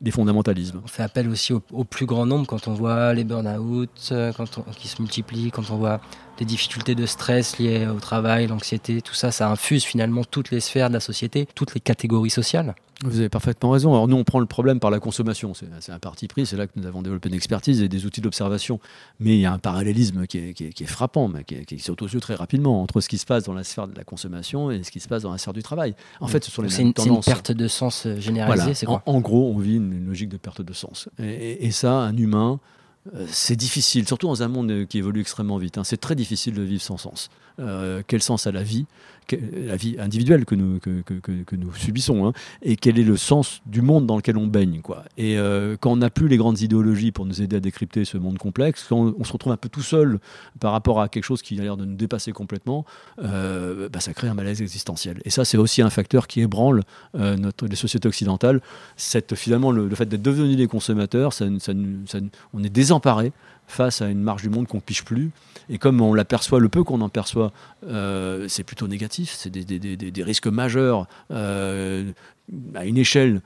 des 0.00 0.10
fondamentalismes. 0.10 0.80
On 0.82 0.88
fait 0.88 1.02
appel 1.02 1.28
aussi 1.28 1.52
au, 1.52 1.62
au 1.72 1.84
plus 1.84 2.06
grand 2.06 2.26
nombre 2.26 2.46
quand 2.46 2.68
on 2.68 2.74
voit 2.74 3.12
les 3.14 3.24
burn-out 3.24 4.08
euh, 4.12 4.32
qui 4.76 4.88
se 4.88 5.00
multiplient, 5.00 5.50
quand 5.50 5.70
on 5.70 5.76
voit 5.76 6.00
des 6.38 6.44
difficultés 6.44 6.94
de 6.94 7.06
stress 7.06 7.58
liées 7.58 7.86
au 7.86 8.00
travail, 8.00 8.46
l'anxiété, 8.46 9.02
tout 9.02 9.14
ça, 9.14 9.30
ça 9.30 9.50
infuse 9.50 9.84
finalement 9.84 10.24
toutes 10.24 10.50
les 10.50 10.60
sphères 10.60 10.88
de 10.88 10.94
la 10.94 11.00
société, 11.00 11.46
toutes 11.54 11.74
les 11.74 11.80
catégories 11.80 12.30
sociales. 12.30 12.74
Vous 13.04 13.18
avez 13.18 13.28
parfaitement 13.28 13.70
raison. 13.70 13.90
Alors 13.92 14.06
nous, 14.06 14.16
on 14.16 14.22
prend 14.22 14.38
le 14.38 14.46
problème 14.46 14.78
par 14.78 14.90
la 14.92 15.00
consommation. 15.00 15.54
C'est 15.54 15.90
un 15.90 15.98
parti 15.98 16.28
pris. 16.28 16.46
C'est 16.46 16.56
là 16.56 16.68
que 16.68 16.72
nous 16.76 16.86
avons 16.86 17.02
développé 17.02 17.28
une 17.28 17.34
expertise 17.34 17.82
et 17.82 17.88
des 17.88 18.06
outils 18.06 18.20
d'observation. 18.20 18.78
Mais 19.18 19.30
il 19.34 19.40
y 19.40 19.44
a 19.46 19.52
un 19.52 19.58
parallélisme 19.58 20.24
qui 20.28 20.38
est, 20.38 20.54
qui 20.54 20.66
est- 20.66 20.72
qui 20.72 20.84
est 20.84 20.86
frappant, 20.86 21.26
mais 21.26 21.42
qui, 21.42 21.64
qui 21.66 21.80
saute 21.80 22.00
aux 22.02 22.06
yeux 22.06 22.20
très 22.20 22.36
rapidement 22.36 22.80
entre 22.80 23.00
ce 23.00 23.08
qui 23.08 23.18
se 23.18 23.26
passe 23.26 23.42
dans 23.42 23.54
la 23.54 23.64
sphère 23.64 23.88
de 23.88 23.96
la 23.96 24.04
consommation 24.04 24.70
et 24.70 24.84
ce 24.84 24.92
qui 24.92 25.00
se 25.00 25.08
passe 25.08 25.22
dans 25.24 25.32
la 25.32 25.38
sphère 25.38 25.52
du 25.52 25.64
travail. 25.64 25.96
En 26.20 26.28
fait, 26.28 26.44
ce 26.44 26.52
sont 26.52 26.62
les 26.62 26.68
mêmes 26.68 26.86
une, 26.88 26.92
c'est 26.96 27.08
une 27.08 27.20
perte 27.20 27.50
de 27.50 27.66
sens 27.66 28.06
euh, 28.06 28.20
généralisée, 28.20 28.62
Voilà. 28.62 28.74
c'est 28.76 28.86
quoi 28.86 29.02
en, 29.06 29.14
en 29.14 29.20
gros, 29.20 29.52
on 29.52 29.58
vit 29.58 29.76
une, 29.76 29.92
une 29.92 30.06
logique 30.06 30.28
de 30.28 30.36
perte 30.36 30.62
de 30.62 30.72
sens. 30.72 31.08
Et, 31.18 31.24
et- 31.24 31.66
et 31.66 31.70
ça, 31.72 31.94
un 31.94 32.16
humain, 32.16 32.60
c'est 33.26 33.56
difficile, 33.56 34.06
surtout 34.06 34.28
dans 34.28 34.42
un 34.42 34.48
monde 34.48 34.70
euh, 34.70 34.86
qui 34.86 34.98
évolue 34.98 35.20
extrêmement 35.20 35.58
vite. 35.58 35.76
hein. 35.76 35.84
c'est 35.84 35.96
très 36.00 36.14
difficile 36.14 36.54
de 36.54 36.62
vivre 36.62 36.82
sans 36.82 36.96
sens. 36.96 37.30
Euh, 37.58 38.02
quel 38.06 38.22
sens 38.22 38.46
a 38.46 38.52
la 38.52 38.62
vie? 38.62 38.86
La 39.30 39.76
vie 39.76 39.96
individuelle 39.98 40.44
que 40.44 40.54
nous, 40.54 40.78
que, 40.78 41.02
que- 41.02 41.56
nous 41.56 41.72
subissons. 41.74 42.26
hein, 42.26 42.32
et 42.62 42.76
quel 42.76 42.98
est 42.98 43.04
le 43.04 43.16
sens 43.16 43.62
du 43.66 43.82
monde 43.82 44.06
dans 44.06 44.16
lequel 44.16 44.36
on 44.36 44.46
baigne. 44.46 44.80
Quoi. 44.80 45.04
Et 45.16 45.38
euh, 45.38 45.76
quand 45.78 45.92
on 45.92 45.96
n'a 45.96 46.10
plus 46.10 46.28
les 46.28 46.36
grandes 46.36 46.60
idéologies 46.60 47.12
pour 47.12 47.26
nous 47.26 47.42
aider 47.42 47.56
à 47.56 47.60
décrypter 47.60 48.04
ce 48.04 48.18
monde 48.18 48.38
complexe, 48.38 48.86
quand 48.88 49.14
on, 49.18 49.24
se 49.24 49.32
retrouve 49.32 49.52
un 49.52 49.56
peu 49.56 49.68
tout 49.68 49.82
seul 49.82 50.18
par 50.60 50.72
rapport 50.72 51.00
à 51.00 51.08
quelque 51.08 51.24
chose 51.24 51.42
qui 51.42 51.58
a 51.58 51.62
l'air 51.62 51.76
de 51.76 51.84
nous 51.84 51.94
dépasser 51.94 52.32
complètement, 52.32 52.84
euh, 53.22 53.88
bah, 53.88 54.00
ça 54.00 54.12
crée 54.12 54.28
un 54.28 54.34
malaise 54.34 54.60
existentiel. 54.60 55.20
Et 55.24 55.30
ça, 55.30 55.44
c'est 55.44 55.58
aussi 55.58 55.82
un 55.82 55.90
facteur 55.90 56.26
qui 56.26 56.40
ébranle 56.40 56.82
euh, 57.14 57.36
notre, 57.36 57.66
les 57.66 57.76
sociétés 57.76 58.08
occidentales. 58.08 58.60
Cette, 58.96 59.34
finalement, 59.34 59.70
le, 59.70 59.88
fait 59.94 60.06
d'être 60.06 60.22
devenus 60.22 60.56
des 60.56 60.66
consommateurs, 60.66 61.32
ça, 61.32 61.46
ça 61.58 61.72
on 62.52 62.62
est 62.62 62.70
désemparé 62.70 63.32
face 63.72 64.02
à 64.02 64.08
une 64.08 64.20
marge 64.22 64.42
du 64.42 64.48
monde 64.50 64.66
qu'on 64.66 64.78
ne 64.78 64.82
piche 64.82 65.04
plus. 65.04 65.30
Et 65.68 65.78
comme 65.78 66.00
on 66.00 66.12
l'aperçoit, 66.14 66.60
le 66.60 66.68
peu 66.68 66.84
qu'on 66.84 67.00
en 67.00 67.08
perçoit, 67.08 67.52
euh, 67.86 68.46
c'est 68.48 68.64
plutôt 68.64 68.88
négatif. 68.88 69.34
C'est 69.36 69.50
des, 69.50 69.64
des- 69.64 69.78
des- 69.78 69.96
des- 69.96 70.10
des 70.10 70.22
risques 70.22 70.46
majeurs 70.48 71.06
euh, 71.30 72.10
à 72.74 72.84
une 72.84 72.98
échelle 72.98 73.40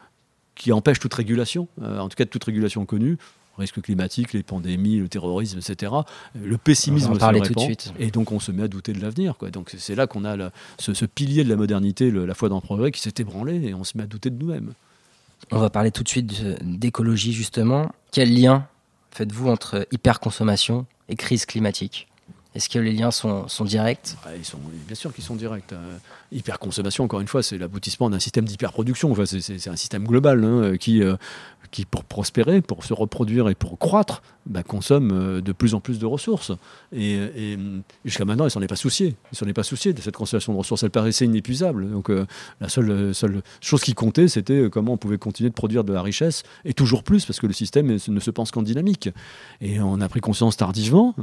qui 0.55 0.73
empêche 0.73 0.99
toute 0.99 1.13
régulation, 1.15 1.69
euh, 1.83 1.99
en 1.99 2.09
tout 2.09 2.17
cas 2.17 2.25
toute 2.25 2.45
régulation 2.45 2.85
connue. 2.87 3.19
Risques 3.59 3.81
climatiques, 3.81 4.35
les 4.35 4.43
pandémies, 4.43 4.99
le 4.99 5.09
terrorisme, 5.09 5.59
etc. 5.59 5.91
Le 6.39 6.59
pessimisme 6.59 7.07
On 7.07 7.11
en 7.13 7.15
se 7.15 7.21
tout 7.49 7.55
de 7.55 7.61
suite. 7.65 7.93
Et 7.99 8.11
donc 8.11 8.31
on 8.31 8.39
se 8.39 8.53
met 8.53 8.65
à 8.65 8.69
douter 8.69 8.93
de 8.93 9.01
l'avenir. 9.01 9.35
Donc 9.51 9.75
c'est 9.79 9.95
là 9.95 10.07
qu'on 10.07 10.25
a 10.25 10.37
la- 10.37 10.51
ce, 10.79 10.93
ce 10.93 11.07
pilier 11.07 11.43
de 11.43 11.49
la 11.49 11.57
modernité, 11.57 12.11
le- 12.11 12.27
la 12.27 12.35
foi 12.35 12.51
dans 12.51 12.57
le 12.57 12.61
progrès, 12.61 12.91
qui 12.93 13.01
s'est 13.01 13.15
ébranlé 13.19 13.69
et 13.69 13.73
on 13.75 13.83
se 13.83 13.97
met 13.97 14.05
à 14.05 14.07
douter 14.07 14.29
de 14.29 14.39
nous-mêmes. 14.39 14.73
On 15.53 15.59
va 15.59 15.71
parler 15.71 15.91
tout 15.91 16.03
de 16.03 16.09
suite 16.09 16.43
d'écologie 16.63 17.33
justement. 17.33 17.91
Quel 18.13 18.35
lien 18.39 18.67
faites-vous 19.17 19.49
entre 19.49 19.89
hyperconsommation 19.93 20.85
et 21.09 21.17
crise 21.17 21.47
climatique 21.47 22.07
Est-ce 22.57 22.71
que 22.71 22.79
les 22.79 22.93
liens 22.93 23.11
sont, 23.11 23.49
sont 23.49 23.67
directs? 23.67 24.17
Ah, 24.25 24.31
ils 24.35 24.45
sont, 24.45 24.59
bien 24.87 24.95
sûr 24.97 25.13
qu'ils 25.13 25.25
sont 25.25 25.37
directs. 25.37 25.75
euh, 25.75 25.99
hyperconsommation, 26.33 27.05
encore 27.05 27.21
une 27.21 27.29
fois, 27.29 27.43
c'est 27.43 27.59
l'aboutissement 27.59 28.09
d'un 28.09 28.19
système 28.19 28.47
d'hyperproduction. 28.47 29.13
Enfin, 29.13 29.27
c'est- 29.27 29.69
un 29.69 29.77
système 29.77 30.05
global 30.05 30.43
hein, 30.43 30.77
qui, 30.79 31.03
euh, 31.03 31.17
qui, 31.71 31.85
pour 31.85 32.05
prospérer, 32.05 32.63
pour 32.63 32.83
se 32.85 32.95
reproduire 32.95 33.49
et 33.51 33.55
pour 33.55 33.79
croître, 33.79 34.23
bah, 34.47 34.63
consomment 34.63 35.13
euh, 35.13 35.41
de 35.43 35.53
plus 35.53 35.75
en 35.75 35.81
plus 35.81 35.99
de 35.99 36.07
ressources. 36.07 36.51
Et, 36.93 37.59
jusqu'à 38.07 38.25
maintenant, 38.25 38.47
ils 38.47 38.51
s'en 38.51 38.63
est 38.63 38.67
pas 38.69 38.75
soucié. 38.77 39.17
Ils 39.33 39.37
s'en 39.37 39.47
est 39.47 39.53
pas 39.53 39.63
soucié 39.63 39.93
de 39.93 40.01
cette 40.01 40.17
consommation 40.17 40.53
de 40.55 40.59
ressources. 40.59 40.83
Elle 40.83 40.91
paraissait 40.91 41.27
inépuisable. 41.27 41.91
Donc 41.91 42.09
euh, 42.09 42.27
la 42.61 42.71
seule, 42.71 43.15
seule 43.15 43.43
chose 43.61 43.83
qui 43.83 43.93
comptait, 43.93 44.29
c'était 44.29 44.69
comment 44.71 44.95
on 44.95 44.97
pouvait 44.97 45.19
continuer 45.19 45.51
de 45.51 45.55
produire 45.55 45.85
de 45.85 45.93
la 45.93 46.01
richesse, 46.03 46.43
et 46.65 46.73
toujours 46.73 47.03
plus, 47.03 47.27
parce 47.27 47.39
que 47.39 47.47
le 47.47 47.53
système 47.53 47.87
ne 48.09 48.21
se 48.21 48.31
pense 48.31 48.51
qu'en 48.51 48.63
dynamique. 48.63 49.11
Et 49.61 49.79
on 49.79 50.01
a 50.01 50.09
pris 50.09 50.21
conscience 50.21 50.57
tardivement, 50.57 51.15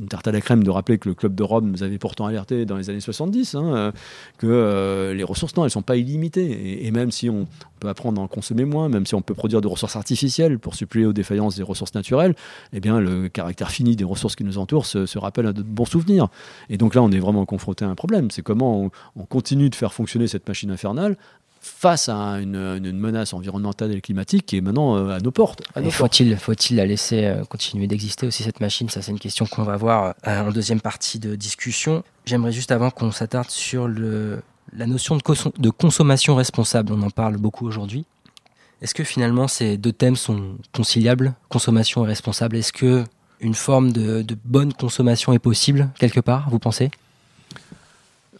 une 0.00 0.06
tarte 0.06 0.28
à 0.28 0.32
la 0.32 0.40
crème 0.40 0.62
de 0.62 0.70
rappeler 0.70 0.98
que 0.98 1.08
le 1.08 1.14
Club 1.14 1.34
de 1.34 1.42
Rome 1.42 1.70
nous 1.70 1.82
avait 1.82 1.98
pourtant 1.98 2.26
alerté 2.26 2.64
dans 2.64 2.76
les 2.76 2.88
années 2.88 3.00
70 3.00 3.54
hein, 3.54 3.74
euh, 3.74 3.92
que 4.38 4.46
euh, 4.46 5.12
les 5.12 5.24
ressources, 5.24 5.56
non, 5.56 5.64
elles 5.64 5.66
ne 5.66 5.70
sont 5.70 5.82
pas 5.82 5.96
illimitées. 5.96 6.86
Et, 6.86 6.90
même 6.92 7.10
si 7.10 7.28
on 7.28 7.46
peut 7.80 7.88
apprendre 7.88 8.20
à 8.20 8.24
en 8.24 8.28
consommer 8.28 8.64
moins, 8.64 8.88
même 8.88 9.06
si 9.06 9.14
on 9.14 9.22
peut 9.22 9.34
produire 9.34 9.60
des 9.60 9.68
ressources 9.68 9.96
artificielles 9.96 10.58
pour 10.58 10.74
suppléer 10.74 11.04
aux 11.04 11.12
défaillances 11.12 11.56
des 11.56 11.62
ressources 11.62 11.94
naturelles, 11.94 12.34
eh 12.72 12.80
bien, 12.80 13.00
le 13.00 13.28
caractère 13.28 13.70
fini 13.70 13.96
des 13.96 14.04
ressources 14.04 14.36
qui 14.36 14.44
nous 14.44 14.58
entourent 14.58 14.86
se, 14.86 15.18
rappelle 15.18 15.46
à 15.46 15.52
de 15.52 15.62
bons 15.62 15.84
souvenirs. 15.84 16.28
Et 16.70 16.76
donc 16.76 16.94
là, 16.94 17.02
on 17.02 17.10
est 17.10 17.18
vraiment 17.18 17.44
confronté 17.44 17.84
à 17.84 17.88
un 17.88 17.96
problème. 17.96 18.30
C'est 18.30 18.42
comment 18.42 18.90
on 19.16 19.24
continue 19.24 19.68
de 19.68 19.74
faire 19.74 19.92
fonctionner 19.92 20.28
cette 20.28 20.46
machine 20.46 20.70
infernale 20.70 21.16
face 21.60 22.08
à 22.08 22.38
une, 22.40 22.78
menace 22.98 23.32
environnementale 23.32 23.92
et 23.92 24.00
climatique 24.00 24.46
qui 24.46 24.56
est 24.56 24.60
maintenant 24.60 24.96
euh, 24.96 25.16
à 25.16 25.20
nos 25.20 25.30
portes. 25.30 25.62
Faut-il 25.90 26.36
faut 26.36 26.52
la 26.70 26.86
laisser 26.86 27.24
euh, 27.24 27.44
continuer 27.44 27.86
d'exister 27.86 28.26
aussi, 28.26 28.42
cette 28.42 28.60
machine? 28.60 28.88
Ça, 28.88 29.02
c'est 29.02 29.10
une 29.10 29.18
question 29.18 29.46
qu'on 29.46 29.62
va 29.62 29.76
voir 29.76 30.14
euh, 30.26 30.48
en 30.48 30.50
deuxième 30.50 30.80
partie 30.80 31.18
de 31.18 31.34
discussion. 31.34 32.02
J'aimerais 32.26 32.52
juste 32.52 32.72
avant 32.72 32.90
qu'on 32.90 33.10
s'attarde 33.10 33.50
sur 33.50 33.88
le, 33.88 34.42
la 34.76 34.86
notion 34.86 35.16
de, 35.16 35.22
de, 35.58 35.70
consommation 35.70 36.34
responsable. 36.34 36.92
On 36.92 37.02
en 37.02 37.10
parle 37.10 37.36
beaucoup 37.36 37.66
aujourd'hui. 37.66 38.04
Est-ce 38.80 38.94
que 38.94 39.04
finalement 39.04 39.48
ces 39.48 39.76
deux 39.76 39.92
thèmes 39.92 40.16
sont 40.16 40.56
conciliables, 40.72 41.34
consommation 41.48 42.04
et 42.04 42.08
responsable 42.08 42.56
Est-ce 42.56 42.72
que 42.72 43.04
une 43.40 43.54
forme 43.54 43.92
de, 43.92 44.22
de 44.22 44.36
bonne 44.44 44.72
consommation 44.72 45.32
est 45.32 45.38
possible 45.38 45.90
quelque 45.98 46.20
part, 46.20 46.48
vous 46.50 46.58
pensez? 46.58 46.86
en 46.86 47.07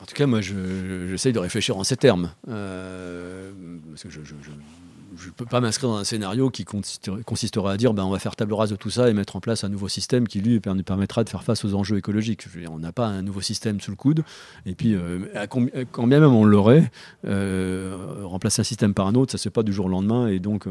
tout 0.08 0.14
cas, 0.14 0.26
moi, 0.26 0.40
j'essaye 0.40 1.34
de 1.34 1.38
réfléchir 1.38 1.76
en 1.76 1.84
ces 1.84 1.96
termes. 1.96 2.32
Euh, 2.48 3.50
parce 3.90 4.04
que 4.04 4.10
je, 4.10 4.20
je 4.24 4.50
ne 5.26 5.32
peux 5.32 5.46
pas 5.46 5.60
m'inscrire 5.60 5.90
dans 5.90 5.96
un 5.96 6.04
scénario 6.04 6.50
qui 6.50 6.64
consisterait 6.64 7.72
à 7.72 7.76
dire 7.76 7.94
ben, 7.94 8.04
on 8.04 8.10
va 8.10 8.18
faire 8.18 8.36
table 8.36 8.52
rase 8.54 8.70
de 8.70 8.76
tout 8.76 8.90
ça 8.90 9.08
et 9.08 9.12
mettre 9.12 9.36
en 9.36 9.40
place 9.40 9.64
un 9.64 9.68
nouveau 9.68 9.88
système 9.88 10.28
qui 10.28 10.40
lui 10.40 10.60
permettra 10.60 11.24
de 11.24 11.28
faire 11.28 11.42
face 11.42 11.64
aux 11.64 11.74
enjeux 11.74 11.96
écologiques. 11.96 12.46
on 12.70 12.78
n'a 12.78 12.92
pas 12.92 13.06
un 13.06 13.22
nouveau 13.22 13.40
système 13.40 13.80
sous 13.80 13.90
le 13.90 13.96
coude. 13.96 14.22
Et 14.66 14.74
puis, 14.74 14.94
euh, 14.94 15.20
quand 15.90 16.06
bien 16.06 16.20
même 16.20 16.34
on 16.34 16.44
l'aurait, 16.44 16.90
euh, 17.26 17.96
remplacer 18.24 18.60
un 18.60 18.64
système 18.64 18.94
par 18.94 19.06
un 19.06 19.14
autre, 19.14 19.32
ça 19.32 19.36
ne 19.36 19.38
se 19.38 19.42
fait 19.44 19.50
pas 19.50 19.62
du 19.62 19.72
jour 19.72 19.86
au 19.86 19.88
lendemain 19.88 20.28
et 20.28 20.38
donc 20.38 20.66
euh, 20.66 20.70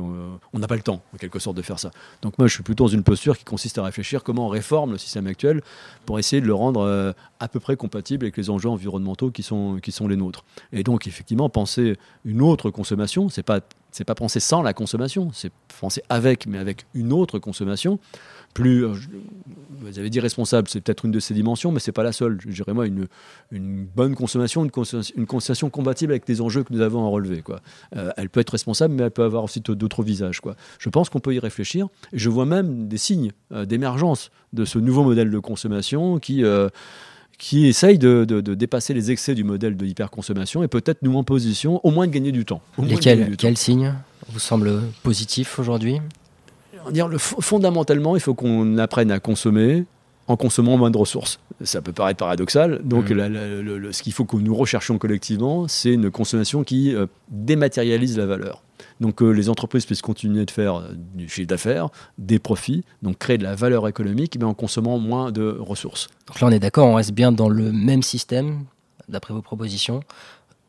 on 0.54 0.60
n'a 0.60 0.68
pas 0.68 0.76
le 0.76 0.82
temps, 0.82 1.02
en 1.14 1.18
quelque 1.18 1.40
sorte, 1.40 1.58
de 1.58 1.62
faire 1.62 1.80
ça. 1.80 1.92
Donc 2.22 2.38
moi, 2.38 2.48
je 2.48 2.54
suis 2.54 2.64
plutôt 2.64 2.86
dans 2.86 2.90
une 2.90 3.04
posture 3.04 3.38
qui 3.38 3.44
consiste 3.44 3.78
à 3.78 3.84
réfléchir 3.84 4.24
comment 4.24 4.48
on 4.48 4.50
réforme 4.50 4.92
le 4.92 4.98
système 4.98 5.28
actuel 5.28 5.62
pour 6.06 6.20
essayer 6.20 6.42
de 6.42 6.48
le 6.48 6.54
rendre 6.54 7.16
à 7.40 7.48
peu 7.48 7.60
près 7.60 7.76
compatible 7.76 8.26
avec 8.26 8.38
les 8.38 8.50
enjeux 8.50 8.70
environnementaux 8.70 9.32
qui 9.32 9.44
sont, 9.44 9.80
qui 9.82 9.92
sont 9.92 10.08
les 10.08 10.16
nôtres. 10.16 10.44
Et 10.72 10.84
donc, 10.84 11.08
effectivement, 11.08 11.50
penser 11.50 11.98
une 12.26 12.42
autre 12.42 12.70
consommation, 12.70 13.30
c'est 13.30 13.44
pas 13.44 13.62
c'est 13.92 14.04
pas 14.04 14.16
penser 14.16 14.40
sans 14.40 14.62
la 14.62 14.74
consommation, 14.74 15.32
c'est 15.34 15.52
penser 15.80 16.02
avec, 16.10 16.48
mais 16.48 16.58
avec 16.58 16.86
une 16.94 17.14
autre 17.14 17.40
consommation. 17.40 18.00
Plus, 18.54 18.86
euh, 18.86 18.94
vous 19.80 20.00
avez 20.00 20.10
dit 20.10 20.20
responsable, 20.20 20.68
c'est 20.68 20.82
peut-être 20.82 21.06
une 21.06 21.12
de 21.12 21.20
ces 21.20 21.34
dimensions, 21.34 21.72
mais 21.72 21.80
c'est 21.80 21.92
pas 21.92 22.04
la 22.04 22.12
seule. 22.12 22.40
Je 22.42 22.50
dirais 22.50 22.74
moi 22.74 22.88
une, 22.88 23.08
une 23.52 23.86
bonne 23.86 24.16
consommation, 24.16 24.64
une 24.64 25.26
consommation, 25.26 25.70
compatible 25.70 26.12
avec 26.12 26.28
les 26.28 26.42
enjeux 26.42 26.64
que 26.64 26.74
nous 26.74 26.82
avons 26.82 27.06
à 27.06 27.10
relever. 27.10 27.42
Quoi. 27.42 27.62
Euh, 27.96 28.12
elle 28.18 28.30
peut 28.30 28.40
être 28.40 28.52
responsable, 28.52 28.94
mais 28.94 29.04
elle 29.04 29.12
peut 29.12 29.24
avoir 29.24 29.44
aussi 29.44 29.62
d'autres 29.62 30.04
visages. 30.04 30.42
Quoi. 30.42 30.56
Je 30.80 30.90
pense 30.90 31.10
qu'on 31.10 31.20
peut 31.20 31.36
y 31.36 31.40
réfléchir. 31.40 31.88
Je 32.14 32.30
vois 32.30 32.46
même 32.46 32.88
des 32.88 32.98
signes 32.98 33.32
euh, 33.52 33.66
d'émergence 33.66 34.32
de 34.54 34.66
ce 34.66 34.80
nouveau 34.80 35.04
modèle 35.04 35.30
de 35.30 35.40
consommation 35.40 36.20
qui 36.20 36.44
qui 37.38 37.68
essaye 37.68 38.00
de, 38.00 38.24
dépasser 38.24 38.94
les 38.94 39.12
excès 39.12 39.36
du 39.36 39.44
modèle 39.44 39.78
de 39.78 39.86
hyperconsommation 39.86 40.64
et 40.64 40.68
peut-être 40.68 41.04
nous 41.04 41.16
en 41.18 41.24
position 41.24 41.80
au 41.86 41.92
moins 41.92 42.08
de 42.08 42.12
gagner 42.12 42.32
du 42.32 42.46
temps. 42.46 42.62
Lesquels 42.82 43.36
Quels 43.38 43.58
signes 43.58 43.94
vous 44.30 44.40
semblent 44.40 44.82
positifs 45.04 45.60
aujourd'hui 45.60 46.00
dire, 46.92 47.08
le, 47.08 47.18
Fondamentalement, 47.18 48.16
il 48.16 48.22
faut 48.22 48.34
qu'on 48.34 48.78
apprenne 48.78 49.12
à 49.12 49.20
consommer 49.20 49.86
en 50.28 50.36
consommant 50.36 50.78
moins 50.78 50.92
de 50.92 50.98
ressources. 50.98 51.40
Ça 51.64 51.82
peut 51.82 51.94
paraître 51.94 52.18
paradoxal. 52.18 52.82
Donc, 52.84 53.12
mmh. 53.12 53.92
ce 53.92 54.04
qu'il 54.04 54.14
faut 54.14 54.26
que 54.26 54.36
nous 54.36 54.56
recherchions 54.56 54.98
collectivement, 54.98 55.68
c'est 55.68 55.94
une 55.94 56.12
consommation 56.12 56.64
qui 56.64 56.94
euh, 56.94 57.06
dématérialise 57.30 58.18
la 58.18 58.26
valeur. 58.26 58.62
Donc 59.00 59.16
que 59.16 59.26
les 59.26 59.50
entreprises 59.50 59.86
puissent 59.86 60.02
continuer 60.02 60.46
de 60.46 60.52
faire 60.52 60.76
euh, 60.76 60.94
du 61.14 61.30
chiffre 61.30 61.48
d'affaires, 61.48 61.90
des 62.18 62.40
profits, 62.40 62.84
donc 63.02 63.18
créer 63.18 63.38
de 63.38 63.44
la 63.44 63.56
valeur 63.56 63.88
économique, 63.88 64.38
mais 64.40 64.46
en 64.46 64.54
consommant 64.54 64.98
moins 64.98 65.32
de 65.32 65.58
ressources. 65.60 66.10
Donc 66.28 66.40
là, 66.42 66.48
on 66.48 66.52
est 66.52 66.60
d'accord, 66.60 66.88
on 66.88 66.96
reste 66.96 67.14
bien 67.14 67.32
dans 67.32 67.50
le 67.50 67.72
même 67.72 68.04
système, 68.04 68.66
d'après 69.08 69.34
vos 69.34 69.42
propositions, 69.42 70.02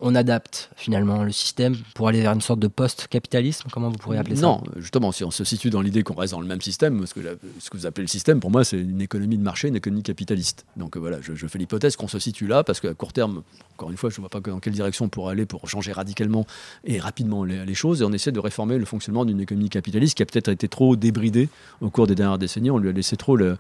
on 0.01 0.15
adapte 0.15 0.71
finalement 0.77 1.25
le 1.25 1.33
système 1.33 1.75
pour 1.95 2.09
aller 2.09 2.21
vers 2.21 2.33
une 2.33 2.41
sorte 2.41 2.61
de 2.61 2.69
post-capitalisme 2.69 3.69
Comment 3.73 3.89
vous 3.89 3.97
pourriez 3.97 4.21
appeler 4.21 4.37
ça? 4.37 4.43
Non, 4.43 4.63
justement, 4.77 5.11
si 5.11 5.25
on 5.25 5.31
se 5.31 5.45
situe 5.45 5.71
dans 5.71 5.81
l'idée 5.81 6.03
qu'on 6.03 6.15
reste 6.15 6.33
dans 6.33 6.41
le 6.41 6.47
même 6.47 6.61
système, 6.61 7.05
ce 7.07 7.15
que, 7.15 7.21
ce 7.59 7.71
que 7.71 7.77
vous 7.77 7.87
appelez 7.87 8.05
le 8.05 8.09
système, 8.09 8.39
pour 8.39 8.51
moi, 8.51 8.65
c'est 8.65 8.79
une 8.79 9.01
économie 9.01 9.39
de 9.39 9.43
marché, 9.43 9.69
une 9.69 9.77
économie 9.77 10.03
capitaliste. 10.03 10.67
Donc 10.77 10.97
euh, 10.97 11.01
voilà, 11.01 11.19
je, 11.21 11.47
fais 11.47 11.59
l'hypothèse 11.59 11.97
qu'on 11.97 12.09
se 12.09 12.19
situe 12.19 12.47
là, 12.47 12.63
parce 12.63 12.81
qu'à 12.81 12.95
court 12.95 13.13
terme, 13.13 13.43
encore 13.75 13.91
une 13.91 13.97
fois, 13.97 14.11
je 14.11 14.17
ne 14.17 14.21
vois 14.21 14.29
pas 14.29 14.41
dans 14.41 14.61
quelle 14.61 14.73
direction 14.73 15.07
on 15.07 15.09
pourrait 15.09 15.33
aller 15.33 15.47
pour 15.47 15.69
changer 15.69 15.93
radicalement 15.93 16.47
et 16.85 17.01
rapidement 17.01 17.45
les, 17.45 17.67
les 17.67 17.75
choses, 17.75 18.03
et 18.03 18.05
on 18.05 18.13
essaie 18.13 18.33
de 18.33 18.41
réformer 18.41 18.79
le 18.79 18.85
fonctionnement 18.85 19.25
d'une 19.25 19.41
économie 19.41 19.69
capitaliste 19.69 20.17
qui 20.17 20.23
a 20.23 20.27
peut-être 20.27 20.49
été 20.49 20.69
trop 20.69 20.95
débridée 20.95 21.49
au 21.81 21.91
cours 21.91 22.07
des 22.07 22.15
dernières 22.15 22.39
décennies. 22.39 22.71
On 22.71 22.79
lui 22.79 22.89
a 22.89 22.93
laissé 22.93 23.17
trop 23.17 23.37
le 23.37 23.57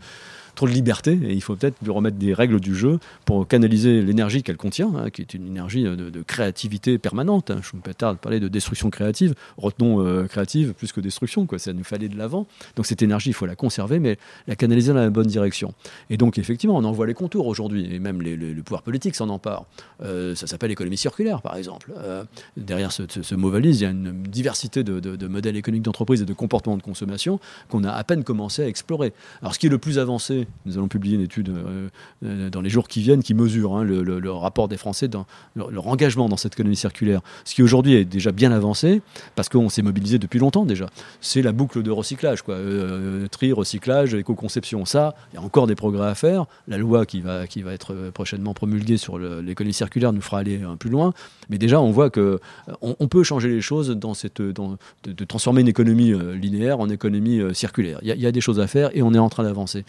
trop 0.58 0.66
de 0.66 0.72
liberté 0.72 1.16
et 1.22 1.32
il 1.34 1.40
faut 1.40 1.54
peut-être 1.54 1.76
lui 1.82 1.92
remettre 1.92 2.16
des 2.16 2.34
règles 2.34 2.58
du 2.58 2.74
jeu 2.74 2.98
pour 3.24 3.46
canaliser 3.46 4.02
l'énergie 4.02 4.42
qu'elle 4.42 4.56
contient, 4.56 4.90
hein, 4.96 5.08
qui 5.08 5.22
est 5.22 5.32
une 5.32 5.46
énergie 5.46 5.84
de, 5.84 6.22
créativité 6.22 6.98
permanente. 6.98 7.52
Hein. 7.52 7.60
Me 7.86 7.94
tard 7.94 8.16
de 8.20 8.48
destruction 8.48 8.90
créative. 8.90 9.34
Retenons 9.56 10.04
euh, 10.04 10.26
créative 10.26 10.74
plus 10.74 10.90
que 10.90 11.00
destruction. 11.00 11.46
Ça 11.58 11.72
nous 11.72 11.84
fallait 11.84 12.08
de 12.08 12.18
l'avant. 12.18 12.48
Donc 12.74 12.86
cette 12.86 13.02
énergie, 13.02 13.30
il 13.30 13.34
faut 13.34 13.46
la 13.46 13.54
conserver, 13.54 14.00
mais 14.00 14.18
la 14.48 14.56
canaliser 14.56 14.92
dans 14.92 14.98
la 14.98 15.10
bonne 15.10 15.28
direction. 15.28 15.74
Et 16.10 16.16
donc 16.16 16.38
effectivement, 16.38 16.76
on 16.76 16.82
en 16.82 16.90
voit 16.90 17.06
les 17.06 17.14
contours 17.14 17.46
aujourd'hui, 17.46 17.94
et 17.94 18.00
même 18.00 18.20
les, 18.20 18.36
le 18.36 18.62
pouvoir 18.64 18.82
politique 18.82 19.14
s'en 19.14 19.28
empare. 19.28 19.64
Euh, 20.02 20.34
ça 20.34 20.48
s'appelle 20.48 20.70
l'économie 20.70 20.96
circulaire, 20.96 21.40
par 21.40 21.56
exemple. 21.56 21.92
Euh, 21.98 22.24
derrière 22.56 22.90
ce, 22.90 23.34
mot 23.36 23.50
valise, 23.50 23.80
il 23.80 23.84
y 23.84 23.86
a 23.86 23.90
une 23.90 24.24
diversité 24.24 24.82
de, 24.82 24.98
de 24.98 25.28
modèles 25.28 25.56
économiques 25.56 25.84
d'entreprise 25.84 26.20
et 26.22 26.26
de 26.26 26.34
comportements 26.34 26.76
de 26.76 26.82
consommation 26.82 27.38
qu'on 27.68 27.84
a 27.84 27.92
à 27.92 28.02
peine 28.02 28.24
commencé 28.24 28.64
à 28.64 28.66
explorer. 28.66 29.12
Alors 29.40 29.54
ce 29.54 29.60
qui 29.60 29.68
est 29.68 29.70
le 29.70 29.78
plus 29.78 30.00
avancé 30.00 30.47
nous 30.68 30.76
allons 30.78 30.88
publier 30.88 31.16
une 31.16 31.22
étude 31.22 31.48
euh, 31.48 31.88
euh, 32.24 32.50
dans 32.50 32.60
les 32.60 32.70
jours 32.70 32.88
qui 32.88 33.00
viennent 33.00 33.22
qui 33.22 33.34
mesure 33.34 33.76
hein, 33.76 33.84
le, 33.84 34.30
rapport 34.30 34.68
des 34.68 34.76
Français, 34.76 35.08
dans 35.08 35.26
leur, 35.56 35.86
engagement 35.86 36.28
dans 36.28 36.36
cette 36.36 36.54
économie 36.54 36.76
circulaire. 36.76 37.20
Ce 37.44 37.54
qui 37.54 37.62
aujourd'hui 37.62 37.94
est 37.94 38.04
déjà 38.04 38.30
bien 38.30 38.52
avancé, 38.52 39.00
parce 39.34 39.48
qu'on 39.48 39.68
s'est 39.68 39.82
mobilisé 39.82 40.18
depuis 40.18 40.38
longtemps 40.38 40.66
déjà. 40.66 40.86
C'est 41.20 41.42
la 41.42 41.52
boucle 41.52 41.82
de 41.82 41.90
recyclage, 41.90 42.42
quoi. 42.42 42.54
Euh, 42.54 43.26
tri, 43.28 43.52
recyclage, 43.52 44.14
éco-conception. 44.14 44.84
Ça, 44.84 45.14
il 45.32 45.36
y 45.36 45.38
a 45.38 45.42
encore 45.42 45.66
des 45.66 45.74
progrès 45.74 46.06
à 46.06 46.14
faire. 46.14 46.46
La 46.68 46.76
loi 46.76 47.06
qui 47.06 47.20
va, 47.20 47.46
qui 47.46 47.62
va 47.62 47.72
être 47.72 48.10
prochainement 48.12 48.54
promulguée 48.54 48.98
sur 48.98 49.18
l'économie 49.18 49.72
circulaire 49.72 50.12
nous 50.12 50.20
fera 50.20 50.40
aller 50.40 50.60
plus 50.78 50.90
loin. 50.90 51.14
Mais 51.48 51.58
déjà, 51.58 51.80
on 51.80 51.90
voit 51.90 52.10
que 52.10 52.40
on, 52.82 53.08
peut 53.08 53.22
changer 53.22 53.48
les 53.48 53.62
choses 53.62 53.90
dans 53.90 54.12
cette, 54.12 54.42
de, 54.42 55.24
transformer 55.24 55.62
une 55.62 55.68
économie 55.68 56.12
linéaire 56.34 56.80
en 56.80 56.90
économie 56.90 57.40
circulaire. 57.54 57.98
Il 58.02 58.08
y, 58.08 58.26
a 58.26 58.32
des 58.32 58.40
choses 58.40 58.60
à 58.60 58.66
faire 58.66 58.90
et 58.94 59.02
on 59.02 59.14
est 59.14 59.18
en 59.18 59.30
train 59.30 59.44
d'avancer. 59.44 59.84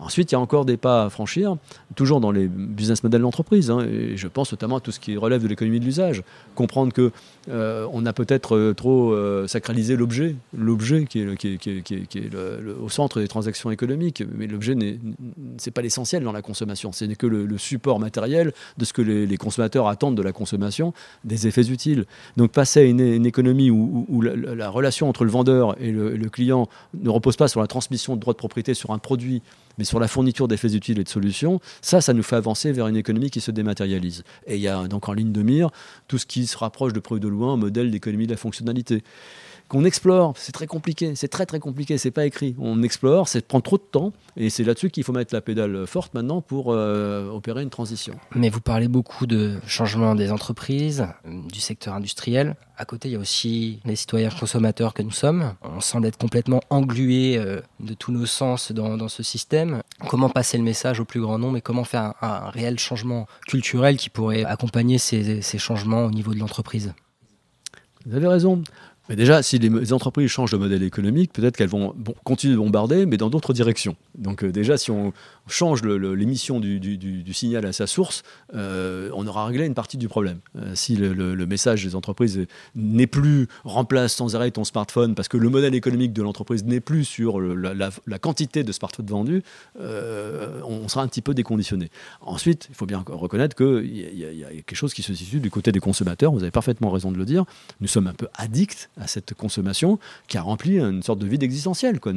Ensuite, 0.00 0.30
il 0.30 0.36
y 0.36 0.36
a 0.36 0.40
encore 0.40 0.64
des 0.64 0.76
pas 0.76 1.06
à 1.06 1.10
franchir, 1.10 1.56
toujours 1.96 2.20
dans 2.20 2.30
les 2.30 2.46
business 2.46 3.02
models 3.02 3.20
d'entreprise. 3.20 3.68
Hein, 3.68 3.80
et 3.80 4.16
je 4.16 4.28
pense 4.28 4.52
notamment 4.52 4.76
à 4.76 4.80
tout 4.80 4.92
ce 4.92 5.00
qui 5.00 5.16
relève 5.16 5.42
de 5.42 5.48
l'économie 5.48 5.80
de 5.80 5.84
l'usage. 5.84 6.22
Comprendre 6.54 6.92
que 6.92 7.10
euh, 7.50 7.84
on 7.92 8.06
a 8.06 8.12
peut-être 8.12 8.56
euh, 8.56 8.74
trop 8.74 9.12
euh, 9.12 9.48
sacralisé 9.48 9.96
l'objet, 9.96 10.36
l'objet 10.56 11.04
qui 11.04 11.18
est, 11.18 12.36
au 12.80 12.88
centre 12.88 13.18
des 13.18 13.26
transactions 13.26 13.72
économiques. 13.72 14.22
Mais 14.36 14.46
l'objet, 14.46 14.76
c'est 15.56 15.72
pas 15.72 15.82
l'essentiel 15.82 16.22
dans 16.22 16.32
la 16.32 16.42
consommation. 16.42 16.92
Ce 16.92 17.04
n'est 17.04 17.16
que 17.16 17.26
le, 17.26 17.58
support 17.58 17.98
matériel 17.98 18.52
de 18.76 18.84
ce 18.84 18.92
que 18.92 19.02
les, 19.02 19.36
consommateurs 19.36 19.88
attendent 19.88 20.16
de 20.16 20.22
la 20.22 20.32
consommation, 20.32 20.94
des 21.24 21.48
effets 21.48 21.68
utiles. 21.70 22.04
Donc 22.36 22.52
passer 22.52 22.80
à 22.80 22.84
une, 22.84 23.26
économie 23.26 23.70
où, 23.70 24.22
la, 24.22 24.70
relation 24.70 25.08
entre 25.08 25.24
le 25.24 25.30
vendeur 25.32 25.76
et 25.80 25.90
le 25.90 26.28
client 26.28 26.68
ne 26.94 27.10
repose 27.10 27.36
pas 27.36 27.48
sur 27.48 27.60
la 27.60 27.66
transmission 27.66 28.14
de 28.14 28.20
droits 28.20 28.34
de 28.34 28.38
propriété 28.38 28.74
sur 28.74 28.92
un 28.92 28.98
produit 28.98 29.42
Mais 29.78 29.84
sur 29.84 30.00
la 30.00 30.08
fourniture 30.08 30.48
d'effets 30.48 30.74
utiles 30.74 30.98
et 30.98 31.04
de 31.04 31.08
solutions, 31.08 31.60
ça, 31.80 32.00
ça 32.00 32.12
nous 32.12 32.22
fait 32.22 32.36
avancer 32.36 32.72
vers 32.72 32.88
une 32.88 32.96
économie 32.96 33.30
qui 33.30 33.40
se 33.40 33.50
dématérialise. 33.50 34.24
Et 34.46 34.56
il 34.56 34.60
y 34.60 34.68
a 34.68 34.88
donc 34.88 35.08
en 35.08 35.12
ligne 35.12 35.32
de 35.32 35.42
mire 35.42 35.70
tout 36.08 36.18
ce 36.18 36.26
qui 36.26 36.46
se 36.46 36.58
rapproche 36.58 36.92
de 36.92 37.00
près 37.00 37.18
de 37.18 37.28
loin 37.28 37.54
un 37.54 37.56
modèle 37.56 37.90
d'économie 37.90 38.26
de 38.26 38.32
la 38.32 38.36
fonctionnalité 38.36 39.02
qu'on 39.68 39.84
explore. 39.84 40.34
C'est 40.36 40.52
très 40.52 40.66
compliqué, 40.66 41.14
c'est 41.14 41.28
très 41.28 41.46
très 41.46 41.60
compliqué, 41.60 41.98
c'est 41.98 42.10
pas 42.10 42.26
écrit. 42.26 42.56
On 42.58 42.82
explore, 42.82 43.28
ça 43.28 43.40
prend 43.40 43.60
trop 43.60 43.76
de 43.76 43.82
temps, 43.82 44.12
et 44.36 44.50
c'est 44.50 44.64
là-dessus 44.64 44.90
qu'il 44.90 45.04
faut 45.04 45.12
mettre 45.12 45.34
la 45.34 45.40
pédale 45.40 45.86
forte 45.86 46.14
maintenant 46.14 46.40
pour 46.40 46.72
euh, 46.72 47.28
opérer 47.28 47.62
une 47.62 47.70
transition. 47.70 48.18
Mais 48.34 48.48
vous 48.48 48.60
parlez 48.60 48.88
beaucoup 48.88 49.26
de 49.26 49.58
changement 49.66 50.14
des 50.14 50.32
entreprises, 50.32 51.06
du 51.24 51.60
secteur 51.60 51.94
industriel. 51.94 52.56
À 52.76 52.84
côté, 52.84 53.08
il 53.08 53.12
y 53.12 53.16
a 53.16 53.18
aussi 53.18 53.80
les 53.84 53.96
citoyens 53.96 54.30
consommateurs 54.30 54.94
que 54.94 55.02
nous 55.02 55.10
sommes. 55.10 55.54
On 55.62 55.80
semble 55.80 56.06
être 56.06 56.18
complètement 56.18 56.60
englués 56.70 57.36
euh, 57.36 57.60
de 57.80 57.94
tous 57.94 58.12
nos 58.12 58.26
sens 58.26 58.72
dans, 58.72 59.08
ce 59.08 59.22
système. 59.22 59.82
Comment 60.08 60.28
passer 60.28 60.58
le 60.58 60.64
message 60.64 61.00
au 61.00 61.04
plus 61.04 61.20
grand 61.20 61.38
nombre 61.38 61.56
et 61.56 61.60
comment 61.60 61.84
faire 61.84 62.14
un, 62.22 62.50
réel 62.50 62.78
changement 62.78 63.26
culturel 63.46 63.96
qui 63.96 64.10
pourrait 64.10 64.44
accompagner 64.44 64.98
ces 64.98 65.58
changements 65.58 66.04
au 66.04 66.10
niveau 66.10 66.34
de 66.34 66.38
l'entreprise? 66.38 66.92
Vous 68.06 68.16
avez 68.16 68.28
raison. 68.28 68.62
Mais 69.08 69.16
déjà, 69.16 69.42
si 69.42 69.58
les 69.58 69.92
entreprises 69.92 70.28
changent 70.28 70.52
de 70.52 70.56
modèle 70.56 70.82
économique, 70.82 71.32
peut-être 71.32 71.56
qu'elles 71.56 71.68
vont 71.68 71.94
continuer 72.24 72.54
de 72.54 72.58
bombarder, 72.58 73.06
mais 73.06 73.16
dans 73.16 73.30
d'autres 73.30 73.52
directions. 73.52 73.96
Donc 74.16 74.44
euh, 74.44 74.52
déjà, 74.52 74.76
si 74.76 74.90
on 74.90 75.12
change 75.46 75.82
l'émission 75.82 76.60
du, 76.60 77.32
signal 77.32 77.64
à 77.64 77.72
sa 77.72 77.86
source, 77.86 78.22
euh, 78.54 79.10
on 79.14 79.26
aura 79.26 79.46
réglé 79.46 79.64
une 79.64 79.74
partie 79.74 79.96
du 79.96 80.08
problème. 80.08 80.40
Euh, 80.56 80.74
si 80.74 80.96
le, 80.96 81.46
message 81.48 81.84
des 81.84 81.94
entreprises 81.94 82.44
n'est 82.74 83.06
plus 83.06 83.48
remplace 83.64 84.12
sans 84.12 84.36
arrêt 84.36 84.50
ton 84.50 84.64
smartphone, 84.64 85.14
parce 85.14 85.28
que 85.28 85.38
le 85.38 85.48
modèle 85.48 85.74
économique 85.74 86.12
de 86.12 86.22
l'entreprise 86.22 86.64
n'est 86.64 86.80
plus 86.80 87.06
sur 87.06 87.40
la, 87.40 88.18
quantité 88.18 88.64
de 88.64 88.72
smartphones 88.72 89.06
vendus, 89.06 89.42
on 89.78 90.88
sera 90.88 91.02
un 91.02 91.08
petit 91.08 91.22
peu 91.22 91.32
déconditionné. 91.32 91.90
Ensuite, 92.20 92.66
il 92.68 92.74
faut 92.74 92.84
bien 92.84 93.02
reconnaître 93.06 93.56
qu'il 93.56 93.86
y, 93.86 94.00
y, 94.00 94.44
a 94.44 94.50
quelque 94.50 94.74
chose 94.74 94.92
qui 94.92 95.02
se 95.02 95.14
situe 95.14 95.40
du 95.40 95.50
côté 95.50 95.72
des 95.72 95.80
consommateurs. 95.80 96.32
Vous 96.32 96.42
avez 96.42 96.50
parfaitement 96.50 96.90
raison 96.90 97.10
de 97.10 97.16
le 97.16 97.24
dire. 97.24 97.44
Nous 97.80 97.88
sommes 97.88 98.08
un 98.08 98.12
peu 98.12 98.28
addicts 98.34 98.90
à 99.00 99.06
cette 99.06 99.34
consommation 99.34 99.98
qui 100.26 100.38
a 100.38 100.42
rempli 100.42 100.78
une 100.78 101.02
sorte 101.02 101.18
de 101.18 101.26
vide 101.26 101.42
existentiel. 101.42 102.00
Quoi 102.00 102.12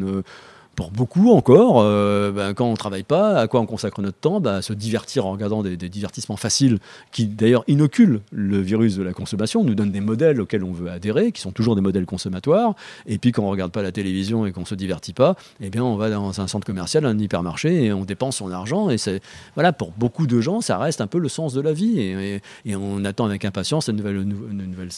pour 0.75 0.91
beaucoup 0.91 1.31
encore, 1.31 1.81
euh, 1.81 2.31
ben, 2.31 2.53
quand 2.53 2.65
on 2.65 2.71
ne 2.71 2.77
travaille 2.77 3.03
pas, 3.03 3.37
à 3.37 3.47
quoi 3.47 3.59
on 3.59 3.65
consacre 3.65 4.01
notre 4.01 4.17
temps 4.17 4.39
ben, 4.39 4.61
Se 4.61 4.73
divertir 4.73 5.25
en 5.25 5.31
regardant 5.31 5.63
des, 5.63 5.75
divertissements 5.77 6.37
faciles 6.37 6.79
qui 7.11 7.27
d'ailleurs 7.27 7.63
inoculent 7.67 8.21
le 8.31 8.59
virus 8.59 8.95
de 8.95 9.03
la 9.03 9.13
consommation, 9.13 9.63
nous 9.63 9.75
donnent 9.75 9.91
des 9.91 10.01
modèles 10.01 10.39
auxquels 10.39 10.63
on 10.63 10.71
veut 10.71 10.89
adhérer, 10.89 11.31
qui 11.31 11.41
sont 11.41 11.51
toujours 11.51 11.75
des 11.75 11.81
modèles 11.81 12.05
consommatoires. 12.05 12.75
Et 13.05 13.17
puis 13.17 13.31
quand 13.31 13.43
on 13.43 13.47
ne 13.47 13.51
regarde 13.51 13.71
pas 13.71 13.81
la 13.81 13.91
télévision 13.91 14.45
et 14.45 14.51
qu'on 14.51 14.61
ne 14.61 14.65
se 14.65 14.75
divertit 14.75 15.13
pas, 15.13 15.35
eh 15.59 15.69
bien 15.69 15.83
on 15.83 15.97
va 15.97 16.09
dans 16.09 16.39
un 16.39 16.47
centre 16.47 16.65
commercial, 16.65 17.05
un 17.05 17.17
hypermarché, 17.17 17.85
et 17.85 17.93
on 17.93 18.05
dépense 18.05 18.37
son 18.37 18.51
argent. 18.51 18.89
Et 18.89 18.97
c'est 18.97 19.21
voilà, 19.55 19.73
pour 19.73 19.91
beaucoup 19.97 20.25
de 20.25 20.39
gens, 20.39 20.61
ça 20.61 20.77
reste 20.77 21.01
un 21.01 21.07
peu 21.07 21.19
le 21.19 21.29
sens 21.29 21.53
de 21.53 21.61
la 21.61 21.73
vie. 21.73 21.99
Et, 21.99 22.41
on 22.73 23.03
attend 23.05 23.25
avec 23.25 23.45
impatience 23.45 23.89
un 23.89 23.93
nouvel, 23.93 24.25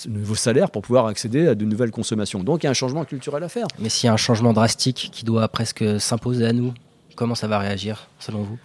nouveau 0.07 0.35
salaire 0.35 0.69
pour 0.69 0.83
pouvoir 0.83 1.07
accéder 1.07 1.47
à 1.47 1.55
de 1.55 1.65
nouvelles 1.65 1.91
consommations. 1.91 2.43
Donc 2.43 2.63
il 2.63 2.65
y 2.65 2.67
a 2.67 2.71
un 2.71 2.75
changement 2.75 3.03
culturel 3.03 3.43
à 3.43 3.49
faire. 3.49 3.65
Mais 3.79 3.89
s'il 3.89 4.09
un 4.09 4.17
changement 4.17 4.53
drastique 4.53 5.09
qui 5.11 5.25
doit 5.25 5.43
après 5.43 5.65
presque 5.73 6.01
s'imposer 6.01 6.45
à 6.45 6.53
nous, 6.53 6.73
comment 7.15 7.35
ça 7.35 7.47
va 7.47 7.59
réagir 7.59 8.07
selon 8.19 8.43
vous? 8.43 8.57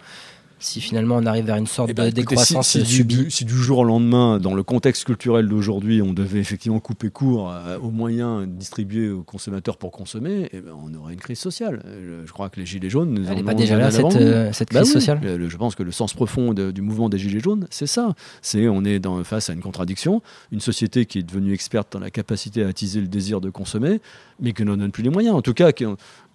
Si 0.59 0.81
finalement 0.81 1.15
on 1.15 1.25
arrive 1.25 1.45
vers 1.45 1.55
une 1.55 1.67
sorte 1.67 1.93
ben, 1.93 2.05
de 2.05 2.09
décroissance 2.09 2.67
si, 2.67 2.85
subie. 2.85 3.27
si, 3.29 3.45
du, 3.45 3.53
jour 3.53 3.79
au 3.79 3.83
lendemain, 3.83 4.39
dans 4.39 4.53
le 4.53 4.63
contexte 4.63 5.05
culturel 5.05 5.47
d'aujourd'hui, 5.47 6.01
on 6.01 6.13
devait 6.13 6.39
effectivement 6.39 6.79
couper 6.79 7.09
court 7.09 7.51
euh, 7.51 7.77
aux 7.79 7.91
moyens 7.91 8.47
distribués 8.47 9.09
aux 9.09 9.23
consommateurs 9.23 9.77
pour 9.77 9.91
consommer, 9.91 10.49
eh 10.51 10.59
ben, 10.59 10.73
on 10.83 10.93
aurait 10.95 11.13
une 11.13 11.19
crise 11.19 11.39
sociale. 11.39 11.81
Je, 12.25 12.31
crois 12.31 12.49
que 12.49 12.59
les 12.59 12.65
Gilets 12.65 12.89
jaunes... 12.89 13.25
Elle 13.29 13.37
n'est 13.37 13.43
pas 13.43 13.53
déjà 13.53 13.77
là, 13.77 13.89
cette, 13.89 14.15
euh, 14.15 14.51
cette 14.51 14.73
bah 14.73 14.81
crise 14.81 14.91
sociale 14.91 15.19
Je 15.23 15.57
pense 15.57 15.75
que 15.75 15.83
le 15.83 15.91
sens 15.91 16.13
profond 16.13 16.53
du 16.53 16.81
mouvement 16.81 17.09
des 17.09 17.17
Gilets 17.17 17.39
jaunes, 17.39 17.65
c'est 17.69 17.87
ça. 17.87 18.13
C'est 18.41 18.67
On 18.67 18.83
est 18.83 18.99
dans, 18.99 19.23
face 19.23 19.49
à 19.49 19.53
une 19.53 19.61
contradiction, 19.61 20.21
une 20.51 20.59
société 20.59 21.05
qui 21.05 21.19
est 21.19 21.23
devenue 21.23 21.53
experte 21.53 21.93
dans 21.93 21.99
la 21.99 22.11
capacité 22.11 22.63
à 22.63 22.67
attiser 22.67 22.99
le 22.99 23.07
désir 23.07 23.39
de 23.39 23.49
consommer, 23.49 24.01
mais 24.41 24.53
qui 24.53 24.63
n'en 24.63 24.77
donne 24.77 24.91
plus 24.91 25.03
les 25.03 25.09
moyens. 25.09 25.35
En 25.35 25.41
tout 25.41 25.53
cas, 25.53 25.71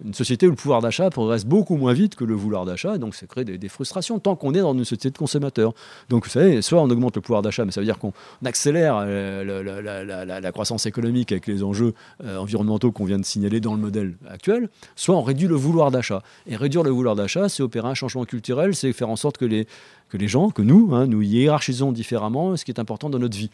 une 0.03 0.13
société 0.13 0.47
où 0.47 0.49
le 0.49 0.55
pouvoir 0.55 0.81
d'achat 0.81 1.09
progresse 1.09 1.45
beaucoup 1.45 1.77
moins 1.77 1.93
vite 1.93 2.15
que 2.15 2.23
le 2.23 2.33
vouloir 2.33 2.65
d'achat, 2.65 2.97
donc 2.97 3.15
ça 3.15 3.27
crée 3.27 3.45
des 3.45 3.69
frustrations 3.69 4.14
tant 4.19 4.35
qu'on 4.35 4.53
est 4.53 4.59
dans 4.59 4.73
une 4.73 4.85
société 4.85 5.11
de 5.11 5.17
consommateurs. 5.17 5.73
Donc 6.09 6.25
vous 6.25 6.29
savez, 6.29 6.61
soit 6.61 6.81
on 6.81 6.89
augmente 6.89 7.15
le 7.15 7.21
pouvoir 7.21 7.41
d'achat, 7.41 7.65
mais 7.65 7.71
ça 7.71 7.81
veut 7.81 7.85
dire 7.85 7.99
qu'on 7.99 8.13
accélère 8.43 8.97
euh, 8.99 10.41
la, 10.41 10.51
croissance 10.51 10.85
économique 10.85 11.31
avec 11.31 11.47
les 11.47 11.63
enjeux 11.63 11.93
euh, 12.23 12.37
environnementaux 12.37 12.91
qu'on 12.91 13.05
vient 13.05 13.19
de 13.19 13.25
signaler 13.25 13.59
dans 13.59 13.73
le 13.73 13.81
modèle 13.81 14.15
actuel, 14.29 14.69
soit 14.95 15.15
on 15.15 15.21
réduit 15.21 15.47
le 15.47 15.55
vouloir 15.55 15.91
d'achat. 15.91 16.21
Et 16.47 16.55
réduire 16.55 16.83
le 16.83 16.91
vouloir 16.91 17.15
d'achat, 17.15 17.49
c'est 17.49 17.63
opérer 17.63 17.87
un 17.87 17.93
changement 17.93 18.25
culturel, 18.25 18.75
c'est 18.75 18.93
faire 18.93 19.09
en 19.09 19.15
sorte 19.15 19.37
que 19.37 19.45
les, 19.45 19.67
que 20.09 20.17
les 20.17 20.27
gens, 20.27 20.49
que 20.49 20.61
nous, 20.61 20.91
hein, 20.93 21.07
nous 21.07 21.21
hiérarchisons 21.21 21.91
différemment 21.91 22.55
ce 22.55 22.65
qui 22.65 22.71
est 22.71 22.79
important 22.79 23.09
dans 23.09 23.19
notre 23.19 23.37
vie. 23.37 23.49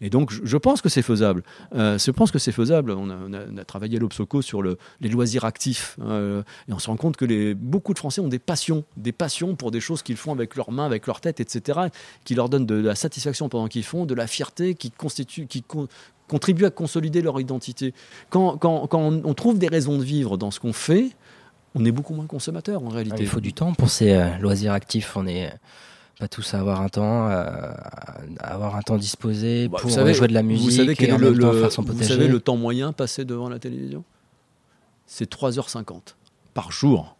Et 0.00 0.10
donc, 0.10 0.30
je 0.30 0.56
pense 0.56 0.82
que 0.82 0.88
c'est 0.88 1.02
faisable. 1.02 1.42
Euh, 1.74 1.98
je 1.98 2.10
pense 2.10 2.30
que 2.30 2.38
c'est 2.38 2.52
faisable. 2.52 2.92
On 2.92 3.10
a, 3.10 3.64
travaillé 3.64 3.96
à 3.96 4.00
l'Obsoco 4.00 4.42
sur 4.42 4.62
le, 4.62 4.78
les 5.00 5.08
loisirs 5.08 5.44
actifs. 5.44 5.96
Euh, 6.00 6.42
et 6.68 6.72
on 6.72 6.78
se 6.78 6.88
rend 6.88 6.96
compte 6.96 7.16
que 7.16 7.54
beaucoup 7.54 7.94
de 7.94 7.98
Français 7.98 8.20
ont 8.20 8.28
des 8.28 8.38
passions. 8.38 8.84
Des 8.96 9.12
passions 9.12 9.56
pour 9.56 9.70
des 9.70 9.80
choses 9.80 10.02
qu'ils 10.02 10.16
font 10.16 10.32
avec 10.32 10.56
leurs 10.56 10.70
mains, 10.70 10.86
avec 10.86 11.06
leur 11.06 11.20
tête, 11.20 11.40
etc. 11.40 11.80
qui 12.24 12.34
leur 12.34 12.48
donnent 12.48 12.66
de, 12.66 12.74
la 12.74 12.94
satisfaction 12.94 13.48
pendant 13.48 13.68
qu'ils 13.68 13.84
font, 13.84 14.06
de 14.06 14.14
la 14.14 14.26
fierté, 14.26 14.74
qui, 14.74 14.90
constitue, 14.90 15.48
contribuent 16.28 16.66
à 16.66 16.70
consolider 16.70 17.22
leur 17.22 17.40
identité. 17.40 17.94
Quand, 18.30 18.58
on, 18.64 19.34
trouve 19.34 19.58
des 19.58 19.68
raisons 19.68 19.98
de 19.98 20.04
vivre 20.04 20.36
dans 20.36 20.50
ce 20.50 20.60
qu'on 20.60 20.72
fait, 20.72 21.10
on 21.74 21.84
est 21.84 21.92
beaucoup 21.92 22.14
moins 22.14 22.26
consommateur 22.26 22.82
en 22.82 22.88
réalité. 22.88 23.18
Il 23.20 23.28
faut 23.28 23.40
du 23.40 23.52
temps 23.52 23.74
pour 23.74 23.90
ces 23.90 24.12
euh, 24.12 24.38
loisirs 24.38 24.72
actifs. 24.72 25.16
On 25.16 25.26
est 25.26 25.52
pas 26.18 26.28
tous 26.28 26.54
avoir 26.54 26.80
un 26.80 26.88
temps, 26.88 27.28
euh, 27.28 27.72
avoir 28.38 28.76
un 28.76 28.82
temps 28.82 28.96
disposé 28.96 29.68
bah, 29.68 29.78
pour 29.80 29.90
jouer 29.90 30.28
de 30.28 30.32
la 30.32 30.42
musique 30.42 30.70
vous 30.70 30.76
savez 30.76 30.96
et 30.98 31.12
en 31.12 31.18
le, 31.18 31.32
même 31.32 31.40
temps 31.40 31.52
faire 31.52 31.72
son 31.72 31.82
potager. 31.82 32.04
Vous 32.04 32.08
savez 32.08 32.28
le 32.28 32.40
temps 32.40 32.56
moyen 32.56 32.92
passé 32.92 33.24
devant 33.24 33.48
la 33.48 33.58
télévision? 33.58 34.02
C'est 35.06 35.30
3h50 35.30 36.14
par 36.54 36.72
jour 36.72 37.16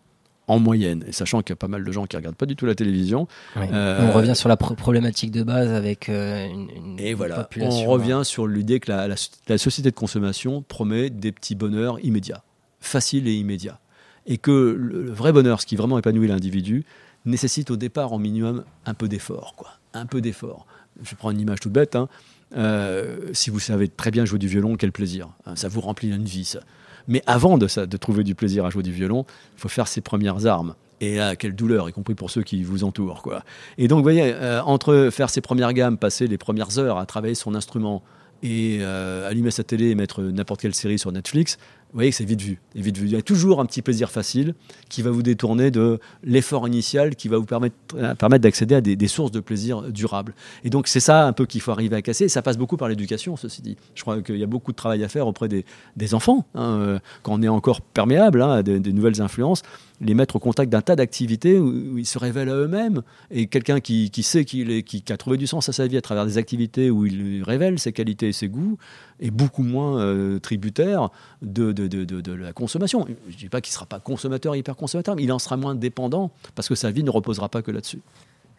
en 0.49 0.61
moyenne, 0.61 1.05
et 1.09 1.13
sachant 1.13 1.43
qu'il 1.43 1.51
y 1.51 1.55
a 1.55 1.57
pas 1.57 1.69
mal 1.69 1.85
de 1.85 1.91
gens 1.93 2.07
qui 2.07 2.17
regardent 2.17 2.37
pas 2.37 2.47
du 2.47 2.55
tout 2.55 2.67
la 2.67 2.77
télévision. 2.77 3.27
Euh, 3.57 4.09
on 4.09 4.13
revient 4.13 4.37
sur 4.37 4.49
la 4.49 4.57
problématique 4.57 5.33
de 5.33 5.43
base 5.43 5.73
avec 5.73 6.09
euh, 6.09 6.47
une, 6.47 6.97
et 6.99 7.15
voilà, 7.15 7.49
On 7.61 7.85
revient 7.87 8.21
sur 8.23 8.47
l'idée 8.47 8.79
que 8.79 8.91
la, 8.91 9.09
la, 9.09 9.59
société 9.59 9.91
de 9.91 9.97
consommation 9.97 10.63
promet 10.63 11.11
des 11.11 11.33
petits 11.33 11.57
bonheurs 11.57 11.99
immédiats, 12.05 12.45
faciles 12.81 13.27
et 13.27 13.35
immédiats, 13.35 13.81
et 14.27 14.39
que 14.39 14.77
le 14.79 15.11
vrai 15.11 15.33
bonheur, 15.33 15.61
ce 15.61 15.67
qui 15.67 15.75
vraiment 15.75 15.99
épanouit 15.99 16.29
l'individu, 16.29 16.85
nécessite 17.27 17.71
au 17.71 17.77
départ 17.77 18.13
au 18.13 18.19
minimum 18.19 18.65
un 18.85 18.95
peu 18.95 19.09
d'effort, 19.09 19.55
quoi. 19.57 19.71
Un 19.95 20.07
peu 20.07 20.21
d'effort. 20.21 20.67
Je 21.03 21.15
prends 21.15 21.31
une 21.31 21.41
image 21.41 21.61
toute 21.61 21.73
bête. 21.73 21.97
Hein. 21.97 22.09
Euh, 22.57 23.31
si 23.33 23.51
vous 23.51 23.61
savez 23.61 23.89
très 23.89 24.11
bien 24.11 24.25
jouer 24.25 24.39
du 24.39 24.49
violon, 24.49 24.77
quel 24.77 24.93
plaisir. 24.93 25.29
Hein. 25.47 25.57
ça 25.57 25.69
vous 25.69 25.81
remplit 25.81 26.09
une 26.09 26.25
vie, 26.25 26.45
ça. 26.45 26.61
Mais 27.09 27.23
avant 27.27 27.59
de, 27.59 27.67
de 27.85 27.97
trouver 27.97 28.25
du 28.25 28.35
plaisir 28.35 28.65
à 28.65 28.71
jouer 28.71 28.83
du 28.83 28.93
violon, 28.93 29.25
il 29.57 29.61
faut 29.61 29.69
faire 29.69 29.89
ses 29.89 30.01
premières 30.01 30.47
armes. 30.47 30.75
Et 31.01 31.17
là, 31.17 31.37
quelle 31.37 31.55
douleur, 31.55 31.89
y 31.89 31.93
compris 31.93 32.15
pour 32.15 32.31
ceux 32.31 32.43
qui 32.43 32.63
vous 32.63 32.85
entourent. 32.85 33.23
Quoi. 33.23 33.45
Et 33.79 33.87
donc, 33.87 33.99
vous 33.99 34.03
voyez, 34.03 34.33
euh, 34.35 34.63
entre 34.63 35.11
faire 35.13 35.29
ses 35.31 35.41
premières 35.41 35.73
gammes, 35.73 35.99
passer 35.99 36.27
les 36.27 36.39
premières 36.39 36.79
heures 36.79 36.99
à 36.99 37.07
travailler 37.07 37.35
son 37.35 37.55
instrument 37.55 38.03
et 38.43 38.79
euh, 38.81 39.29
allumer 39.29 39.51
sa 39.51 39.65
télé 39.65 39.91
et 39.91 39.95
mettre 39.95 40.23
n'importe 40.23 40.61
quelle 40.61 40.75
série 40.75 40.99
sur 40.99 41.13
Netflix, 41.13 41.59
vous 41.97 42.01
voyez 42.01 42.11
que 42.11 42.17
c'est 42.17 42.27
vite 42.27 42.43
vu. 42.43 42.61
Vite 42.75 42.99
vu. 42.99 43.07
Il 43.07 43.13
y 43.13 43.17
a 43.17 43.23
toujours 43.23 43.59
un 43.59 43.65
petit 43.65 43.81
plaisir 43.81 44.11
facile 44.11 44.53
qui 44.91 45.01
va 45.01 45.11
vous 45.11 45.23
détourner 45.23 45.71
de 45.71 45.99
l'effort 46.23 46.69
initial 46.69 47.17
qui 47.17 47.29
va 47.29 47.39
vous 47.39 47.47
permettre, 47.47 47.75
euh, 47.95 48.15
permettre 48.15 48.43
d'accéder 48.43 48.75
à 48.75 48.83
des, 48.83 49.09
sources 49.09 49.31
de 49.31 49.41
plaisir 49.41 49.81
durables. 49.81 50.35
Et 50.63 50.69
donc 50.69 50.89
c'est 50.89 51.01
ça 51.01 51.27
un 51.27 51.33
peu 51.33 51.47
qu'il 51.47 51.63
faut 51.63 51.71
arriver 51.71 51.97
à 51.97 52.03
casser. 52.03 52.29
Ça 52.29 52.43
passe 52.43 52.59
beaucoup 52.59 52.77
par 52.77 52.91
l'éducation, 52.91 53.39
ceci 53.39 53.63
dit. 53.63 53.79
Je 53.95 54.03
crois 54.03 54.21
qu'il 54.21 54.37
y 54.37 54.43
a 54.43 54.47
beaucoup 54.47 54.73
de 54.73 54.77
travail 54.77 55.03
à 55.05 55.09
faire 55.09 55.27
auprès 55.27 55.49
des, 55.49 55.65
des 55.97 56.13
enfants, 56.13 56.45
hein, 56.55 56.81
euh, 56.83 56.99
quand 57.23 57.33
on 57.33 57.43
est 57.43 57.49
encore 57.49 57.81
perméable 57.81 58.43
hein, 58.43 58.51
à 58.51 58.63
des, 58.63 58.93
nouvelles 58.93 59.23
influences 59.23 59.63
les 60.01 60.15
mettre 60.15 60.37
au 60.37 60.39
contact 60.39 60.71
d'un 60.71 60.83
tas 60.83 60.97
d'activités 60.97 61.59
où, 61.59 61.99
ils 61.99 62.07
se 62.07 62.19
révèlent 62.19 62.49
à 62.49 62.55
eux-mêmes. 62.55 63.03
Et 63.31 63.47
quelqu'un 63.47 63.81
qui, 63.81 64.11
qui, 64.11 64.23
sait 64.23 64.45
qu'il 64.45 64.85
a 65.09 65.17
trouvé 65.17 65.37
du 65.37 65.47
sens 65.47 65.69
à 65.69 65.73
sa 65.73 65.87
vie 65.87 65.97
à 65.97 66.03
travers 66.03 66.27
des 66.27 66.39
activités 66.39 66.91
où 66.91 67.07
il 67.07 67.43
révèle 67.43 67.79
ses 67.79 67.93
qualités 67.93 68.29
et 68.29 68.33
ses 68.33 68.49
goûts, 68.49 68.79
est 69.21 69.31
beaucoup 69.31 69.63
moins 69.63 69.99
euh, 70.01 70.39
tributaire 70.39 71.09
de, 71.43 71.73
de, 71.73 71.87
de, 71.87 72.05
de, 72.05 72.33
la 72.33 72.53
consommation. 72.53 73.07
Je 73.29 73.35
ne 73.35 73.39
dis 73.39 73.49
pas 73.49 73.61
qu'il 73.61 73.71
ne 73.71 73.75
sera 73.75 73.87
pas 73.87 74.01
consommateur, 74.01 74.55
hyper 74.55 74.77
consommateur, 74.77 75.17
mais 75.17 75.23
il 75.23 75.33
en 75.33 75.39
sera 75.39 75.57
moins 75.57 75.75
dépendant 75.75 76.31
parce 76.55 76.69
que 76.69 76.75
sa 76.75 76.91
vie 76.91 77.03
ne 77.03 77.11
reposera 77.11 77.49
pas 77.49 77.63
que 77.63 77.71
là-dessus. 77.71 78.01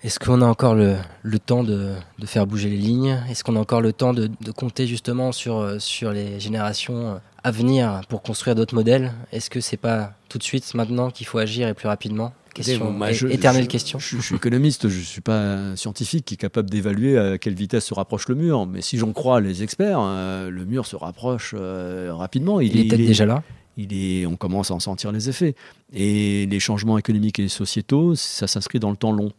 Est-ce 0.03 0.19
qu'on 0.19 0.41
a 0.41 0.45
encore 0.45 0.75
le, 0.75 0.95
le 1.23 1.39
temps 1.39 1.63
de, 1.63 1.95
de, 2.19 2.25
faire 2.27 2.45
bouger 2.45 2.69
les 2.69 2.77
lignes? 2.77 3.19
Est-ce 3.29 3.43
qu'on 3.43 3.55
a 3.55 3.59
encore 3.59 3.81
le 3.81 3.93
temps 3.93 4.13
de, 4.13 4.29
de, 4.41 4.51
compter 4.51 4.85
justement 4.85 5.31
sur, 5.31 5.57
euh, 5.57 5.79
sur 5.79 6.11
les 6.11 6.39
générations 6.39 7.13
euh, 7.13 7.17
à 7.47 7.51
venir 7.51 8.01
pour 8.09 8.21
construire 8.21 8.55
d'autres 8.55 8.75
modèles 8.75 9.13
Est-ce 9.31 9.49
que 9.49 9.61
c'est 9.61 9.77
pas 9.77 10.11
tout 10.27 10.37
de 10.37 10.43
suite 10.43 10.73
maintenant 10.75 11.09
qu'il 11.11 11.25
faut 11.25 11.37
agir 11.37 11.69
et 11.69 11.73
plus 11.73 11.87
rapidement? 11.87 12.33
Question, 12.53 12.99
éternelle 13.29 13.67
question. 13.67 13.99
Je, 13.99 14.17
suis 14.17 14.35
économiste, 14.35 14.89
je 14.89 14.97
ne 14.97 15.03
suis 15.03 15.21
pas 15.21 15.75
scientifique 15.77 16.25
qui 16.25 16.33
est 16.33 16.37
capable 16.37 16.69
d'évaluer 16.69 17.17
à 17.17 17.37
quelle 17.37 17.53
vitesse 17.53 17.85
se 17.85 17.93
rapproche 17.93 18.27
le 18.27 18.35
mur. 18.35 18.65
Mais 18.65 18.81
si 18.81 18.97
j'en 18.97 19.13
crois 19.13 19.39
les 19.39 19.63
experts, 19.63 19.99
euh, 20.01 20.49
le 20.49 20.65
mur 20.65 20.85
se 20.85 20.97
rapproche 20.97 21.55
rapidement. 21.55 22.59
Il, 22.59 22.77
est 22.77 22.85
peut-être 22.85 23.05
déjà 23.05 23.25
là 23.25 23.43
il 23.77 23.93
est, 23.93 24.25
on 24.25 24.35
commence 24.35 24.71
à 24.71 24.73
en 24.73 24.79
sentir 24.79 25.11
les 25.11 25.29
effets. 25.29 25.55
Et 25.93 26.47
les 26.47 26.59
changements 26.59 26.97
économiques 26.97 27.39
et 27.39 27.47
sociétaux, 27.47 28.15
ça 28.15 28.47
s'inscrit 28.47 28.79
dans 28.79 28.89
le 28.89 28.97
temps 28.97 29.11
long. 29.11 29.31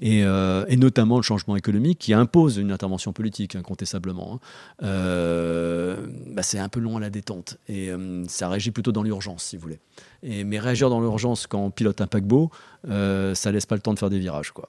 Et, 0.00 0.24
euh, 0.24 0.64
et, 0.68 0.76
notamment 0.76 1.16
le 1.16 1.22
changement 1.22 1.56
économique 1.56 1.98
qui 1.98 2.12
impose 2.12 2.56
une 2.56 2.72
intervention 2.72 3.12
politique, 3.12 3.56
incontestablement. 3.56 4.34
Hein. 4.34 4.40
Euh, 4.82 6.06
bah 6.28 6.42
c'est 6.42 6.58
un 6.58 6.68
peu 6.68 6.80
long 6.80 6.96
à 6.96 7.00
la 7.00 7.10
détente. 7.10 7.58
Et 7.68 7.90
euh, 7.90 8.24
ça 8.28 8.48
régit 8.48 8.70
plutôt 8.70 8.92
dans 8.92 9.02
l'urgence, 9.02 9.44
si 9.44 9.56
vous 9.56 9.62
voulez. 9.62 9.80
Et, 10.22 10.44
mais 10.44 10.58
réagir 10.58 10.90
dans 10.90 11.00
l'urgence 11.00 11.46
quand 11.46 11.60
on 11.60 11.70
pilote 11.70 12.00
un 12.00 12.06
paquebot, 12.06 12.50
ça 12.84 13.52
laisse 13.52 13.66
pas 13.66 13.76
le 13.76 13.82
temps 13.82 13.94
de 13.94 13.98
faire 13.98 14.10
des 14.10 14.18
virages. 14.18 14.52
Quoi. 14.52 14.68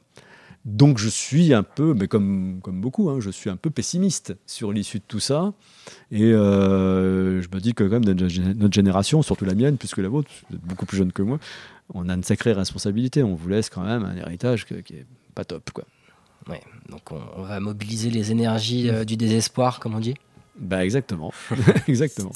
Donc 0.65 0.97
je 0.97 1.09
suis 1.09 1.53
un 1.53 1.63
peu, 1.63 1.93
mais 1.93 2.07
comme, 2.07 2.59
comme 2.63 2.79
beaucoup, 2.79 3.09
hein, 3.09 3.17
je 3.19 3.29
suis 3.29 3.49
un 3.49 3.57
peu 3.57 3.69
pessimiste 3.69 4.35
sur 4.45 4.71
l'issue 4.71 4.99
de 4.99 5.03
tout 5.05 5.19
ça. 5.19 5.53
Et 6.09 6.31
euh, 6.31 7.41
je 7.41 7.49
me 7.53 7.59
dis 7.59 7.73
que 7.73 7.83
quand 7.83 7.99
même 7.99 8.05
notre 8.05 8.73
génération, 8.73 9.21
surtout 9.21 9.43
la 9.43 9.55
mienne, 9.55 9.77
puisque 9.77 9.97
la 9.97 10.07
vôtre, 10.07 10.29
vous 10.49 10.55
êtes 10.55 10.61
beaucoup 10.61 10.85
plus 10.85 10.97
jeune 10.97 11.11
que 11.11 11.21
moi, 11.21 11.39
on 11.93 12.07
a 12.07 12.13
une 12.13 12.23
sacrée 12.23 12.53
responsabilité. 12.53 13.23
On 13.23 13.35
vous 13.35 13.49
laisse 13.49 13.69
quand 13.69 13.83
même 13.83 14.05
un 14.05 14.15
héritage 14.15 14.65
qui 14.65 14.73
est 14.73 15.05
pas 15.35 15.43
top. 15.43 15.71
Quoi. 15.71 15.83
Ouais, 16.47 16.61
donc 16.89 17.11
on, 17.11 17.21
on, 17.35 17.43
va 17.43 17.59
mobiliser 17.59 18.09
les 18.09 18.31
énergies 18.31 18.89
euh, 18.89 19.03
du 19.03 19.17
désespoir, 19.17 19.79
comme 19.81 19.95
on 19.95 19.99
dit 19.99 20.15
Bah 20.57 20.85
exactement. 20.85 21.33
exactement. 21.87 22.31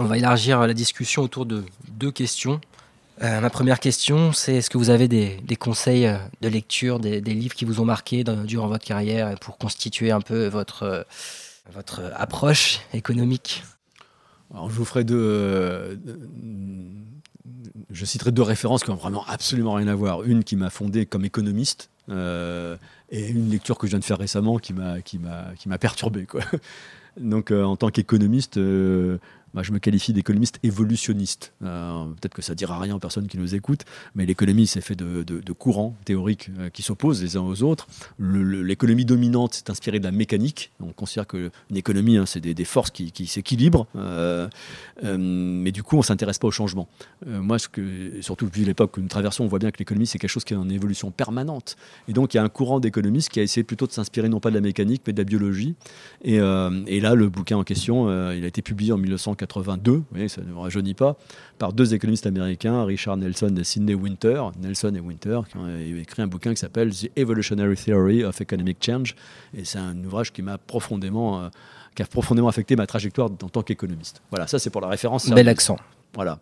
On 0.00 0.04
va 0.04 0.16
élargir 0.16 0.66
la 0.66 0.72
discussion 0.72 1.20
autour 1.20 1.44
de 1.44 1.62
deux 1.90 2.10
questions. 2.10 2.58
Euh, 3.20 3.38
ma 3.42 3.50
première 3.50 3.78
question, 3.78 4.32
c'est 4.32 4.54
est-ce 4.54 4.70
que 4.70 4.78
vous 4.78 4.88
avez 4.88 5.08
des, 5.08 5.56
conseils 5.56 6.06
euh, 6.06 6.16
de 6.40 6.48
lecture, 6.48 6.98
des, 6.98 7.20
livres 7.20 7.54
qui 7.54 7.66
vous 7.66 7.82
ont 7.82 7.84
marqué 7.84 8.24
durant 8.24 8.66
votre 8.66 8.86
carrière 8.86 9.38
pour 9.40 9.58
constituer 9.58 10.10
un 10.10 10.22
peu 10.22 10.46
votre, 10.46 10.84
euh, 10.84 12.10
approche 12.16 12.80
économique? 12.94 13.62
Alors, 14.54 14.70
je 14.70 14.74
vous 14.74 14.86
ferai 14.86 15.04
deux. 15.04 16.00
je 17.90 18.04
citerai 18.06 18.32
deux 18.32 18.40
références 18.40 18.82
qui 18.82 18.90
n'ont 18.90 18.96
vraiment 18.96 19.26
absolument 19.26 19.74
rien 19.74 19.88
à 19.88 19.94
voir. 19.94 20.22
Une 20.22 20.44
qui 20.44 20.56
m'a 20.56 20.70
fondé 20.70 21.04
comme 21.04 21.26
économiste 21.26 21.90
euh, 22.08 22.78
et 23.10 23.28
une 23.28 23.50
lecture 23.50 23.76
que 23.76 23.86
je 23.86 23.90
viens 23.90 23.98
de 23.98 24.04
faire 24.04 24.18
récemment 24.18 24.56
qui 24.58 24.72
m'a 24.72 25.02
qui 25.02 25.18
m'a 25.18 25.48
qui 25.58 25.68
m'a 25.68 25.76
perturbé 25.78 26.24
quoi. 26.24 26.40
Donc 27.16 27.50
euh, 27.50 27.64
en 27.64 27.76
tant 27.76 27.90
qu'économiste, 27.90 28.56
euh, 28.56 29.18
bah, 29.54 29.62
je 29.62 29.72
me 29.72 29.78
qualifie 29.78 30.12
d'économiste 30.12 30.58
évolutionniste. 30.62 31.52
Euh, 31.64 32.04
Peut-être 32.20 32.34
que 32.34 32.42
ça 32.42 32.54
dira 32.54 32.78
rien 32.78 32.94
aux 32.94 32.98
personnes 32.98 33.26
qui 33.26 33.38
nous 33.38 33.54
écoutent, 33.54 33.84
mais 34.14 34.26
l'économie, 34.26 34.66
c'est 34.66 34.80
fait 34.80 34.94
de, 34.94 35.52
courants 35.52 35.96
théoriques 36.04 36.50
euh, 36.58 36.70
qui 36.70 36.82
s'opposent 36.82 37.22
les 37.22 37.36
uns 37.36 37.42
aux 37.42 37.62
autres. 37.62 37.86
L'économie 38.18 39.04
dominante, 39.04 39.54
c'est 39.54 39.70
inspiré 39.70 39.98
de 39.98 40.04
la 40.04 40.12
mécanique. 40.12 40.70
On 40.80 40.92
considère 40.92 41.26
qu'une 41.26 41.50
économie, 41.74 42.16
hein, 42.16 42.26
c'est 42.26 42.40
des, 42.40 42.64
forces 42.64 42.90
qui, 42.90 43.10
qui 43.10 43.26
s'équilibrent, 43.26 43.86
euh, 43.96 44.48
mais 45.02 45.72
du 45.72 45.82
coup, 45.82 45.96
on 45.96 46.02
s'intéresse 46.02 46.38
pas 46.38 46.46
au 46.46 46.52
changement. 46.52 46.88
moi, 47.26 47.58
surtout 48.20 48.46
depuis 48.46 48.64
l'époque 48.64 48.92
que 48.92 49.00
nous 49.00 49.08
traversons, 49.08 49.44
on 49.44 49.48
voit 49.48 49.58
bien 49.58 49.70
que 49.70 49.78
l'économie, 49.78 50.06
c'est 50.06 50.18
quelque 50.18 50.30
chose 50.30 50.44
qui 50.44 50.54
est 50.54 50.56
en 50.56 50.68
évolution 50.68 51.10
permanente. 51.10 51.76
Et 52.08 52.12
donc, 52.12 52.34
il 52.34 52.36
y 52.36 52.40
a 52.40 52.44
un 52.44 52.48
courant 52.48 52.80
d'économistes 52.80 53.30
qui 53.30 53.40
a 53.40 53.42
essayé 53.42 53.64
plutôt 53.64 53.86
de 53.86 53.92
s'inspirer 53.92 54.28
non 54.28 54.40
pas 54.40 54.50
de 54.50 54.54
la 54.54 54.60
mécanique, 54.60 55.02
mais 55.06 55.12
de 55.12 55.18
la 55.18 55.24
biologie. 55.24 55.74
Et, 56.22 56.38
là, 56.38 57.14
le 57.14 57.28
bouquin 57.28 57.56
en 57.56 57.64
question, 57.64 58.08
il 58.32 58.44
a 58.44 58.46
été 58.46 58.62
publié 58.62 58.92
en 58.92 58.98
1900 59.40 59.80
82, 59.80 60.02
oui, 60.14 60.28
ça 60.28 60.42
ne 60.42 60.52
rajeunit 60.52 60.94
pas, 60.94 61.16
par 61.58 61.72
deux 61.72 61.94
économistes 61.94 62.26
américains, 62.26 62.84
Richard 62.84 63.16
Nelson 63.16 63.54
et 63.58 63.64
Sidney 63.64 63.94
Winter, 63.94 64.42
Nelson 64.60 64.92
et 64.94 65.00
Winter, 65.00 65.40
qui 65.50 65.56
ont 65.56 65.68
écrit 65.78 66.22
un 66.22 66.26
bouquin 66.26 66.50
qui 66.52 66.60
s'appelle 66.60 66.90
The 66.94 67.10
Evolutionary 67.16 67.76
Theory 67.76 68.24
of 68.24 68.40
Economic 68.40 68.78
Change. 68.80 69.14
Et 69.54 69.64
c'est 69.64 69.78
un 69.78 69.96
ouvrage 70.04 70.32
qui 70.32 70.42
m'a 70.42 70.58
profondément, 70.58 71.42
euh, 71.42 71.48
qui 71.94 72.02
a 72.02 72.06
profondément 72.06 72.48
affecté 72.48 72.76
ma 72.76 72.86
trajectoire 72.86 73.30
en 73.30 73.48
tant 73.48 73.62
qu'économiste. 73.62 74.22
Voilà, 74.30 74.46
ça 74.46 74.58
c'est 74.58 74.70
pour 74.70 74.80
la 74.80 74.88
référence. 74.88 75.28
Bel 75.30 75.48
accent. 75.48 75.76
Voilà 76.14 76.40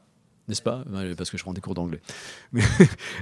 n'est-ce 0.48 0.62
pas? 0.62 0.84
Parce 1.16 1.30
que 1.30 1.37
je 1.37 1.42
prends 1.42 1.52
des 1.52 1.61
cours 1.61 1.74
d'anglais. 1.74 2.00
et, 2.56 2.61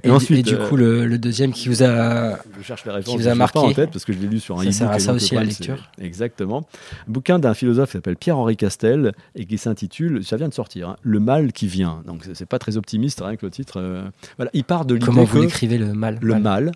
et, 0.04 0.10
ensuite, 0.10 0.46
et 0.46 0.50
du 0.50 0.56
coup, 0.56 0.76
euh, 0.76 1.02
le, 1.02 1.06
le, 1.06 1.18
deuxième 1.18 1.52
qui 1.52 1.68
vous 1.68 1.82
a, 1.82 2.38
je 2.56 2.62
cherche 2.62 2.84
les 2.84 2.92
références, 2.92 3.16
qui 3.16 3.22
vous 3.22 3.28
a 3.28 3.34
marqué 3.34 3.58
pas 3.58 3.66
en 3.66 3.72
tête 3.72 3.90
parce 3.90 4.04
que 4.04 4.12
je 4.12 4.18
l'ai 4.18 4.28
lu 4.28 4.40
sur 4.40 4.58
un 4.58 4.64
ça 4.64 4.72
sert 4.72 4.90
à 4.90 4.98
ça 4.98 5.12
aussi 5.12 5.34
la 5.34 5.44
lecture. 5.44 5.90
Exactement. 6.00 6.66
Un 7.08 7.12
bouquin 7.12 7.38
d'un 7.38 7.54
philosophe 7.54 7.90
qui 7.90 7.98
s'appelle 7.98 8.16
Pierre-Henri 8.16 8.56
Castel 8.56 9.12
et 9.34 9.46
qui 9.46 9.58
s'intitule, 9.58 10.24
ça 10.24 10.36
vient 10.36 10.48
de 10.48 10.54
sortir, 10.54 10.90
hein, 10.90 10.96
Le 11.02 11.20
mal 11.20 11.52
qui 11.52 11.66
vient. 11.66 12.02
Donc 12.06 12.24
c'est 12.32 12.46
pas 12.46 12.58
très 12.58 12.76
optimiste 12.76 13.20
rien 13.20 13.36
que 13.36 13.46
le 13.46 13.50
titre. 13.50 13.80
Euh, 13.80 14.04
voilà, 14.36 14.50
il 14.54 14.64
part 14.64 14.84
de 14.84 14.94
l'idée 14.94 15.06
Comment 15.06 15.24
vous 15.24 15.42
l'écrivez 15.42 15.78
le 15.78 15.92
mal? 15.92 16.18
Le 16.20 16.34
mal. 16.38 16.42
mal. 16.42 16.72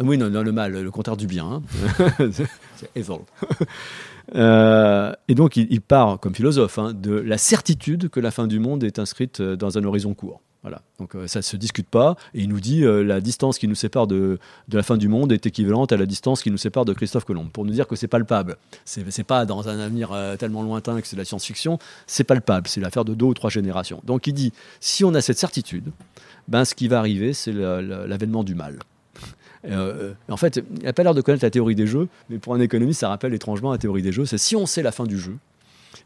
Oui, 0.00 0.18
non, 0.18 0.30
non, 0.30 0.42
le 0.42 0.52
mal, 0.52 0.72
le 0.72 0.90
contraire 0.90 1.16
du 1.16 1.26
bien. 1.26 1.44
Hein. 1.44 1.62
c'est 2.32 2.90
evil. 2.96 3.18
Euh, 4.34 5.12
et 5.28 5.34
donc, 5.34 5.56
il, 5.56 5.80
part, 5.80 6.20
comme 6.20 6.34
philosophe, 6.34 6.78
hein, 6.78 6.92
de 6.94 7.12
la 7.12 7.38
certitude 7.38 8.08
que 8.08 8.20
la 8.20 8.30
fin 8.30 8.46
du 8.46 8.58
monde 8.58 8.84
est 8.84 8.98
inscrite 8.98 9.42
dans 9.42 9.78
un 9.78 9.84
horizon 9.84 10.14
court. 10.14 10.40
Voilà. 10.62 10.82
Donc, 11.00 11.16
euh, 11.16 11.26
ça 11.26 11.40
ne 11.40 11.42
se 11.42 11.56
discute 11.56 11.88
pas. 11.88 12.16
Et 12.34 12.42
il 12.42 12.48
nous 12.48 12.60
dit 12.60 12.84
euh, 12.84 13.02
la 13.02 13.20
distance 13.20 13.58
qui 13.58 13.66
nous 13.66 13.74
sépare 13.74 14.06
de, 14.06 14.38
la 14.70 14.82
fin 14.84 14.96
du 14.96 15.08
monde 15.08 15.32
est 15.32 15.44
équivalente 15.44 15.90
à 15.90 15.96
la 15.96 16.06
distance 16.06 16.42
qui 16.42 16.52
nous 16.52 16.56
sépare 16.56 16.84
de 16.84 16.92
Christophe 16.92 17.24
Colomb. 17.24 17.48
Pour 17.48 17.64
nous 17.64 17.72
dire 17.72 17.88
que 17.88 17.96
c'est 17.96 18.08
palpable. 18.08 18.56
C'est 18.84 19.24
pas 19.24 19.44
dans 19.44 19.68
un 19.68 19.80
avenir 19.80 20.12
euh, 20.12 20.36
tellement 20.36 20.62
lointain 20.62 21.00
que 21.00 21.06
c'est 21.06 21.16
de 21.16 21.20
la 21.20 21.24
science-fiction. 21.24 21.78
C'est 22.06 22.24
palpable. 22.24 22.68
C'est 22.68 22.80
l'affaire 22.80 23.04
de 23.04 23.14
deux 23.14 23.26
ou 23.26 23.34
trois 23.34 23.50
générations. 23.50 24.00
Donc, 24.04 24.28
il 24.28 24.34
dit 24.34 24.52
si 24.78 25.04
on 25.04 25.14
a 25.14 25.20
cette 25.20 25.38
certitude, 25.38 25.90
ben, 26.46 26.64
ce 26.64 26.76
qui 26.76 26.86
va 26.86 27.00
arriver, 27.00 27.32
c'est 27.32 27.52
l'avènement 27.52 28.44
du 28.44 28.54
mal. 28.54 28.78
Euh, 29.64 30.14
en 30.28 30.36
fait, 30.36 30.60
il 30.78 30.84
n'a 30.84 30.92
pas 30.92 31.02
l'air 31.02 31.14
de 31.14 31.20
connaître 31.20 31.44
la 31.44 31.50
théorie 31.50 31.74
des 31.74 31.86
jeux, 31.86 32.08
mais 32.28 32.38
pour 32.38 32.54
un 32.54 32.60
économiste, 32.60 33.00
ça 33.00 33.08
rappelle 33.08 33.32
étrangement 33.34 33.72
la 33.72 33.78
théorie 33.78 34.02
des 34.02 34.12
jeux. 34.12 34.26
C'est 34.26 34.38
si 34.38 34.56
on 34.56 34.66
sait 34.66 34.82
la 34.82 34.92
fin 34.92 35.04
du 35.04 35.18
jeu, 35.18 35.36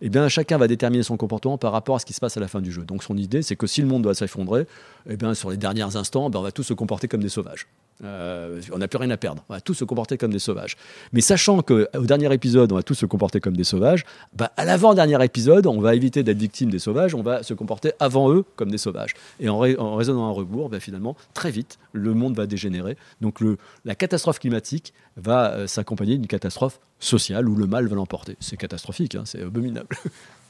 eh 0.02 0.10
bien, 0.10 0.28
chacun 0.28 0.58
va 0.58 0.68
déterminer 0.68 1.02
son 1.02 1.16
comportement 1.16 1.56
par 1.56 1.72
rapport 1.72 1.96
à 1.96 1.98
ce 1.98 2.06
qui 2.06 2.12
se 2.12 2.20
passe 2.20 2.36
à 2.36 2.40
la 2.40 2.48
fin 2.48 2.60
du 2.60 2.70
jeu. 2.70 2.82
Donc, 2.82 3.02
son 3.02 3.16
idée, 3.16 3.42
c'est 3.42 3.56
que 3.56 3.66
si 3.66 3.80
le 3.80 3.86
monde 3.86 4.02
doit 4.02 4.14
s'effondrer, 4.14 4.66
eh 5.08 5.16
bien, 5.16 5.32
sur 5.34 5.50
les 5.50 5.56
derniers 5.56 5.96
instants, 5.96 6.28
ben, 6.28 6.40
on 6.40 6.42
va 6.42 6.52
tous 6.52 6.64
se 6.64 6.74
comporter 6.74 7.08
comme 7.08 7.22
des 7.22 7.28
sauvages. 7.28 7.66
Euh, 8.04 8.60
on 8.72 8.78
n'a 8.78 8.88
plus 8.88 8.98
rien 8.98 9.10
à 9.10 9.16
perdre. 9.16 9.42
On 9.48 9.54
va 9.54 9.60
tous 9.60 9.74
se 9.74 9.84
comporter 9.84 10.18
comme 10.18 10.32
des 10.32 10.38
sauvages. 10.38 10.76
Mais 11.12 11.20
sachant 11.20 11.62
qu'au 11.62 11.86
dernier 12.02 12.32
épisode, 12.32 12.72
on 12.72 12.76
va 12.76 12.82
tous 12.82 12.94
se 12.94 13.06
comporter 13.06 13.40
comme 13.40 13.56
des 13.56 13.64
sauvages, 13.64 14.04
bah, 14.34 14.52
à 14.56 14.64
l'avant-dernier 14.64 15.22
épisode, 15.24 15.66
on 15.66 15.80
va 15.80 15.94
éviter 15.94 16.22
d'être 16.22 16.38
victime 16.38 16.70
des 16.70 16.78
sauvages, 16.78 17.14
on 17.14 17.22
va 17.22 17.42
se 17.42 17.54
comporter 17.54 17.92
avant 17.98 18.30
eux 18.30 18.44
comme 18.56 18.70
des 18.70 18.78
sauvages. 18.78 19.14
Et 19.40 19.48
en, 19.48 19.58
ra 19.58 19.68
en 19.78 19.94
raisonnant 19.96 20.32
rebours, 20.32 20.68
bah, 20.68 20.80
finalement, 20.80 21.16
très 21.34 21.50
vite, 21.50 21.78
le 21.92 22.12
monde 22.14 22.36
va 22.36 22.46
dégénérer. 22.46 22.96
Donc 23.20 23.42
la 23.84 23.94
catastrophe 23.94 24.38
climatique 24.38 24.92
va 25.16 25.52
euh, 25.52 25.66
s'accompagner 25.66 26.16
d'une 26.16 26.26
catastrophe 26.26 26.80
sociale 26.98 27.48
où 27.48 27.54
le 27.54 27.66
mal 27.66 27.86
va 27.86 27.96
l'emporter. 27.96 28.36
C'est 28.40 28.56
catastrophique, 28.56 29.14
hein, 29.14 29.22
c'est 29.24 29.42
abominable. 29.42 29.96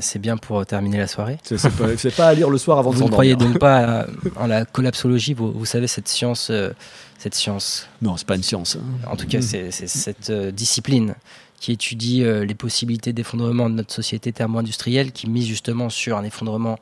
C'est 0.00 0.18
bien 0.18 0.36
pour 0.36 0.66
terminer 0.66 0.98
la 0.98 1.06
soirée. 1.06 1.38
C'est 1.44 1.62
pas, 1.70 1.86
pas, 2.16 2.26
à 2.26 2.34
lire 2.34 2.50
le 2.50 2.58
soir 2.58 2.78
avant 2.78 2.90
vous 2.90 2.96
de 2.96 3.02
Vous 3.02 3.08
ne 3.08 3.12
croyez 3.12 3.36
donc 3.36 3.58
pas 3.58 4.00
à, 4.00 4.06
en 4.36 4.48
la 4.48 4.64
collapsologie 4.64 5.32
vous, 5.32 5.52
vous, 5.52 5.64
savez, 5.64 5.86
cette 5.86 6.08
science. 6.08 6.48
Euh, 6.50 6.70
cette 7.18 7.34
science 7.34 7.88
non, 8.02 8.16
c'est 8.16 8.26
pas 8.26 8.36
une 8.36 8.42
science. 8.42 8.76
Hein. 8.76 9.08
En 9.10 9.16
tout 9.16 9.26
cas, 9.26 9.40
c'est 9.40 9.70
cette 9.70 10.30
euh, 10.30 10.50
discipline 10.50 11.14
qui 11.60 11.72
étudie 11.72 12.24
euh, 12.24 12.44
les 12.44 12.54
possibilités 12.54 13.12
d'effondrement 13.12 13.70
de 13.70 13.74
notre 13.74 13.92
société 13.92 14.32
thermo-industrielle, 14.32 15.12
qui 15.12 15.28
mise 15.28 15.46
justement 15.46 15.88
sur 15.88 16.16
un 16.16 16.24
effondrement 16.24 16.78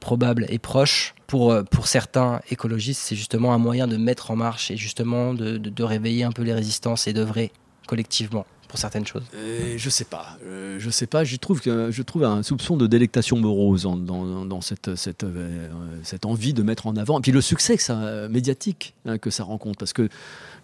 probable 0.00 0.46
et 0.48 0.58
proche. 0.58 1.14
Pour, 1.26 1.52
euh, 1.52 1.62
pour 1.62 1.86
certains 1.86 2.40
écologistes, 2.50 3.02
c'est 3.02 3.16
justement 3.16 3.52
un 3.52 3.58
moyen 3.58 3.86
de 3.86 3.96
mettre 3.96 4.30
en 4.30 4.36
marche 4.36 4.70
et 4.70 4.76
justement 4.76 5.34
de, 5.34 5.58
de, 5.58 5.70
de 5.70 5.82
réveiller 5.82 6.24
un 6.24 6.32
peu 6.32 6.42
les 6.42 6.54
résistances 6.54 7.06
et 7.06 7.12
d'œuvrer 7.12 7.50
collectivement 7.86 8.46
pour 8.74 8.80
certaines 8.80 9.06
choses 9.06 9.22
euh, 9.36 9.74
Je 9.76 9.88
sais 9.88 10.04
pas. 10.04 10.36
Euh, 10.44 10.78
je 10.80 10.90
sais 10.90 11.06
pas. 11.06 11.22
J'y 11.22 11.38
trouve 11.38 11.60
que 11.60 11.92
je 11.92 12.02
trouve 12.02 12.24
un 12.24 12.42
soupçon 12.42 12.76
de 12.76 12.88
délectation 12.88 13.38
morose 13.38 13.84
dans, 13.84 13.96
dans, 13.96 14.44
dans 14.44 14.60
cette, 14.60 14.96
cette, 14.96 15.22
euh, 15.22 15.68
cette, 16.02 16.26
envie 16.26 16.54
de 16.54 16.64
mettre 16.64 16.88
en 16.88 16.96
avant. 16.96 17.20
Et 17.20 17.22
puis 17.22 17.30
le 17.30 17.40
succès 17.40 17.76
que 17.76 17.84
ça, 17.84 18.26
médiatique 18.28 18.94
hein, 19.06 19.16
que 19.18 19.30
ça 19.30 19.44
rencontre. 19.44 19.78
Parce 19.78 19.92
que, 19.92 20.08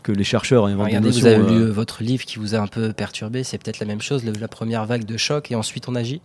que 0.02 0.10
les 0.10 0.24
chercheurs 0.24 0.66
inventent 0.66 0.86
Regardez, 0.86 1.10
vous 1.10 1.24
avez 1.24 1.52
lu 1.52 1.66
votre 1.66 2.02
livre 2.02 2.24
qui 2.24 2.40
vous 2.40 2.56
a 2.56 2.58
un 2.58 2.66
peu 2.66 2.92
perturbé. 2.92 3.44
C'est 3.44 3.58
peut-être 3.58 3.78
la 3.78 3.86
même 3.86 4.02
chose, 4.02 4.24
la 4.24 4.48
première 4.48 4.86
vague 4.86 5.04
de 5.04 5.16
choc, 5.16 5.52
et 5.52 5.54
ensuite 5.54 5.88
on 5.88 5.94
agit? 5.94 6.20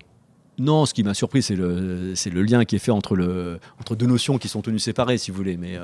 Non, 0.57 0.87
ce 0.87 0.95
qui 0.95 1.03
m'a 1.03 1.13
surpris, 1.13 1.43
c'est 1.43 1.55
le, 1.55 2.15
le 2.15 2.41
lien 2.41 2.65
qui 2.65 2.77
est 2.77 2.79
fait 2.79 2.89
entre, 2.89 3.15
le, 3.15 3.59
entre 3.79 3.95
deux 3.95 4.07
notions 4.07 4.39
qui 4.39 4.47
sont 4.47 4.63
tenues 4.63 4.79
séparées, 4.79 5.19
si 5.19 5.29
vous 5.29 5.37
voulez. 5.37 5.55
Mais 5.55 5.77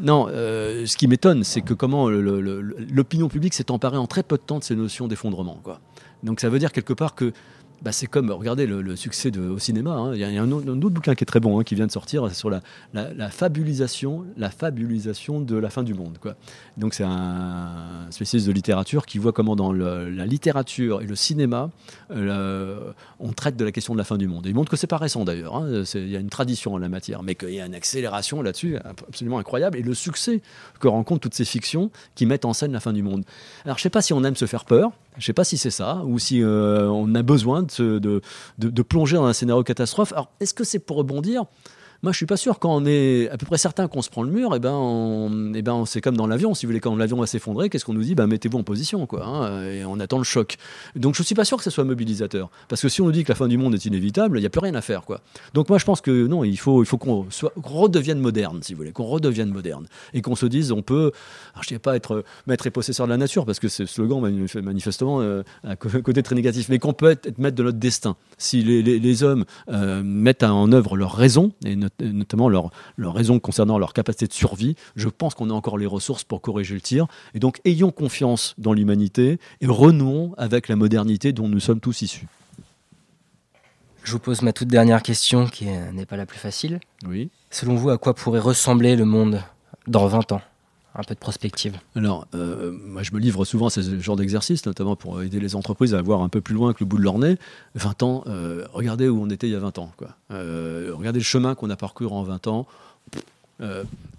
non, 0.00 0.28
euh, 0.30 0.86
ce 0.86 0.96
qui 0.96 1.08
m'étonne, 1.08 1.44
c'est 1.44 1.60
que 1.60 1.74
comment 1.74 2.08
l'opinion 2.08 3.28
publique 3.28 3.54
s'est 3.54 3.70
emparée 3.70 3.96
en 3.96 4.06
très 4.06 4.22
peu 4.22 4.36
de 4.36 4.42
temps 4.42 4.58
de 4.58 4.64
ces 4.64 4.76
notions 4.76 5.08
d'effondrement. 5.08 5.60
Donc 6.22 6.40
ça 6.40 6.48
veut 6.48 6.58
dire 6.58 6.72
quelque 6.72 6.92
part 6.92 7.14
que 7.14 7.32
bah, 7.82 7.92
c'est 7.92 8.06
comme, 8.06 8.30
regardez 8.30 8.66
le, 8.66 8.96
succès 8.96 9.36
au 9.36 9.58
cinéma. 9.58 9.92
Hein. 9.92 10.14
Il 10.14 10.20
y 10.20 10.24
a, 10.24 10.42
un, 10.42 10.50
autre, 10.50 10.90
bouquin 10.90 11.14
qui 11.14 11.24
est 11.24 11.26
très 11.26 11.40
bon, 11.40 11.60
hein, 11.60 11.64
qui 11.64 11.74
vient 11.74 11.86
de 11.86 11.92
sortir, 11.92 12.34
sur 12.34 12.50
la, 12.50 12.60
fabulisation, 13.30 14.24
la 14.36 14.50
fabulisation 14.50 15.40
de 15.40 15.56
la 15.56 15.70
fin 15.70 15.82
du 15.82 15.94
monde. 15.94 16.18
Donc 16.76 16.94
c'est 16.94 17.04
un 17.04 18.06
spécialiste 18.10 18.48
de 18.48 18.52
littérature 18.52 19.06
qui 19.06 19.18
voit 19.18 19.32
comment 19.32 19.56
dans 19.56 19.72
la 19.72 20.26
littérature 20.26 21.02
et 21.02 21.06
le 21.06 21.14
cinéma, 21.14 21.70
euh, 22.10 22.92
on 23.20 23.32
traite 23.32 23.56
de 23.56 23.64
la 23.64 23.72
question 23.72 23.92
de 23.92 23.98
la 23.98 24.04
fin 24.04 24.16
du 24.16 24.26
monde. 24.26 24.46
Et 24.46 24.50
il 24.50 24.54
montre 24.54 24.70
que 24.70 24.76
c'est 24.76 24.86
pas 24.86 24.98
récent 24.98 25.24
d'ailleurs. 25.24 25.56
Hein. 25.56 25.84
Il 25.94 26.08
y 26.08 26.16
a 26.16 26.20
une 26.20 26.30
tradition 26.30 26.74
en 26.74 26.78
la 26.78 26.88
matière, 26.88 27.22
mais 27.22 27.34
qu'il 27.34 27.50
y 27.50 27.60
a 27.60 27.66
une 27.66 27.74
accélération 27.74 28.42
là-dessus 28.42 28.76
absolument 28.76 29.38
incroyable. 29.38 29.78
Et 29.78 29.82
le 29.82 29.94
succès 29.94 30.42
que 30.80 30.88
rencontrent 30.88 31.20
toutes 31.20 31.34
ces 31.34 31.44
fictions 31.44 31.90
qui 32.14 32.26
mettent 32.26 32.44
en 32.44 32.52
scène 32.52 32.72
la 32.72 32.80
fin 32.80 32.92
du 32.92 33.02
monde. 33.02 33.24
Alors 33.64 33.78
je 33.78 33.82
sais 33.82 33.90
pas 33.90 34.02
si 34.02 34.12
on 34.12 34.24
aime 34.24 34.36
se 34.36 34.46
faire 34.46 34.64
peur. 34.64 34.92
Je 35.18 35.24
ne 35.24 35.26
sais 35.26 35.32
pas 35.32 35.44
si 35.44 35.58
c'est 35.58 35.70
ça 35.70 36.02
ou 36.04 36.18
si 36.18 36.42
euh, 36.42 36.88
on 36.88 37.12
a 37.14 37.22
besoin 37.22 37.62
de, 37.62 38.82
plonger 38.82 39.16
dans 39.16 39.26
un 39.26 39.32
scénario 39.32 39.64
catastrophe. 39.64 40.12
Alors, 40.12 40.30
est-ce 40.38 40.54
que 40.54 40.64
c'est 40.64 40.78
pour 40.78 40.96
rebondir? 40.96 41.44
Moi, 42.02 42.12
je 42.12 42.16
suis 42.16 42.26
pas 42.26 42.36
sûr 42.36 42.60
quand 42.60 42.74
on 42.74 42.86
est 42.86 43.28
à 43.28 43.36
peu 43.36 43.44
près 43.44 43.58
certain 43.58 43.88
qu'on 43.88 44.02
se 44.02 44.10
prend 44.10 44.22
le 44.22 44.30
mur, 44.30 44.52
et 44.52 44.56
eh 44.56 44.60
ben, 44.60 45.52
et 45.52 45.58
eh 45.58 45.62
ben, 45.62 45.84
c'est 45.84 46.00
comme 46.00 46.16
dans 46.16 46.28
l'avion. 46.28 46.54
Si 46.54 46.64
vous 46.64 46.70
voulez, 46.70 46.80
quand 46.80 46.94
l'avion 46.94 47.16
va 47.16 47.26
s'effondrer, 47.26 47.70
qu'est-ce 47.70 47.84
qu'on 47.84 47.94
nous 47.94 48.04
dit? 48.04 48.14
Ben, 48.14 48.28
mettez-vous 48.28 48.58
en 48.58 48.62
position, 48.62 49.06
quoi. 49.06 49.26
Hein, 49.26 49.64
et 49.64 49.84
on 49.84 49.98
attend 49.98 50.18
le 50.18 50.24
choc. 50.24 50.58
Donc, 50.94 51.16
je 51.16 51.24
suis 51.24 51.34
pas 51.34 51.44
sûr 51.44 51.56
que 51.56 51.64
ce 51.64 51.70
soit 51.70 51.82
mobilisateur, 51.82 52.50
parce 52.68 52.82
que 52.82 52.88
si 52.88 53.02
on 53.02 53.06
nous 53.06 53.12
dit 53.12 53.24
que 53.24 53.32
la 53.32 53.34
fin 53.34 53.48
du 53.48 53.58
monde 53.58 53.74
est 53.74 53.84
inévitable, 53.84 54.38
il 54.38 54.42
n'y 54.42 54.46
a 54.46 54.50
plus 54.50 54.60
rien 54.60 54.76
à 54.76 54.80
faire, 54.80 55.02
quoi. 55.02 55.20
Donc, 55.54 55.68
moi, 55.68 55.78
je 55.78 55.84
pense 55.84 56.00
que 56.00 56.28
non, 56.28 56.44
il 56.44 56.56
faut, 56.56 56.84
il 56.84 56.86
faut 56.86 56.98
qu'on 56.98 57.26
redevienne 57.64 58.20
moderne, 58.20 58.60
si 58.62 58.74
vous 58.74 58.78
voulez, 58.78 58.92
qu'on 58.92 59.06
redevienne 59.06 59.50
moderne, 59.50 59.86
et 60.14 60.22
qu'on 60.22 60.36
se 60.36 60.46
dise, 60.46 60.70
on 60.70 60.82
peut, 60.82 61.10
je 61.56 61.60
ne 61.60 61.64
sais 61.64 61.78
pas 61.80 61.96
être 61.96 62.22
maître 62.46 62.68
et 62.68 62.70
possesseur 62.70 63.06
de 63.06 63.10
la 63.10 63.18
nature, 63.18 63.44
parce 63.44 63.58
que 63.58 63.66
le 63.66 63.86
slogan 63.86 64.20
manifestement 64.62 65.20
euh, 65.20 65.42
un 65.64 65.74
côté 65.74 66.22
très 66.22 66.36
négatif, 66.36 66.68
mais 66.68 66.78
qu'on 66.78 66.92
peut 66.92 67.10
être, 67.10 67.38
maître 67.38 67.56
de 67.56 67.64
notre 67.64 67.78
destin. 67.78 68.16
Si 68.36 68.62
les, 68.62 69.22
hommes 69.24 69.44
euh, 69.68 70.02
mettent 70.04 70.44
en 70.44 70.70
œuvre 70.70 70.96
leur 70.96 71.14
raison 71.14 71.52
et 71.64 71.74
notamment 72.00 72.48
leur, 72.48 72.70
leur 72.96 73.14
raison 73.14 73.38
concernant 73.38 73.78
leur 73.78 73.92
capacité 73.92 74.26
de 74.26 74.32
survie, 74.32 74.74
je 74.96 75.08
pense 75.08 75.34
qu'on 75.34 75.50
a 75.50 75.52
encore 75.52 75.78
les 75.78 75.86
ressources 75.86 76.24
pour 76.24 76.40
corriger 76.40 76.74
le 76.74 76.80
tir. 76.80 77.06
Et 77.34 77.38
donc, 77.38 77.60
ayons 77.64 77.90
confiance 77.90 78.54
dans 78.58 78.72
l'humanité 78.72 79.38
et 79.60 79.66
renouons 79.66 80.34
avec 80.36 80.68
la 80.68 80.76
modernité 80.76 81.32
dont 81.32 81.48
nous 81.48 81.60
sommes 81.60 81.80
tous 81.80 82.02
issus. 82.02 82.26
Je 84.04 84.12
vous 84.12 84.18
pose 84.18 84.40
ma 84.40 84.54
toute 84.54 84.68
dernière 84.68 85.02
question, 85.02 85.46
qui 85.46 85.66
n'est 85.66 86.06
pas 86.06 86.16
la 86.16 86.24
plus 86.24 86.38
facile. 86.38 86.80
Oui. 87.06 87.30
Selon 87.50 87.74
vous, 87.74 87.90
à 87.90 87.98
quoi 87.98 88.14
pourrait 88.14 88.40
ressembler 88.40 88.96
le 88.96 89.04
monde 89.04 89.42
dans 89.86 90.06
20 90.06 90.32
ans? 90.32 90.40
Un 90.94 91.02
peu 91.02 91.14
de 91.14 91.20
prospective 91.20 91.78
Alors, 91.94 92.26
euh, 92.34 92.72
moi, 92.72 93.02
je 93.02 93.12
me 93.12 93.20
livre 93.20 93.44
souvent 93.44 93.66
à 93.66 93.70
ce 93.70 94.00
genre 94.00 94.16
d'exercice, 94.16 94.66
notamment 94.66 94.96
pour 94.96 95.22
aider 95.22 95.40
les 95.40 95.54
entreprises 95.54 95.94
à 95.94 96.02
voir 96.02 96.22
un 96.22 96.28
peu 96.28 96.40
plus 96.40 96.54
loin 96.54 96.72
que 96.72 96.78
le 96.80 96.86
bout 96.86 96.98
de 96.98 97.02
leur 97.02 97.18
nez. 97.18 97.36
20 97.74 98.02
ans, 98.02 98.24
euh, 98.26 98.66
regardez 98.72 99.08
où 99.08 99.20
on 99.22 99.30
était 99.30 99.48
il 99.48 99.52
y 99.52 99.56
a 99.56 99.60
20 99.60 99.78
ans. 99.78 99.92
Euh, 100.30 100.92
regardez 100.94 101.20
le 101.20 101.24
chemin 101.24 101.54
qu'on 101.54 101.70
a 101.70 101.76
parcouru 101.76 102.12
en 102.12 102.22
20 102.22 102.46
ans. 102.48 102.66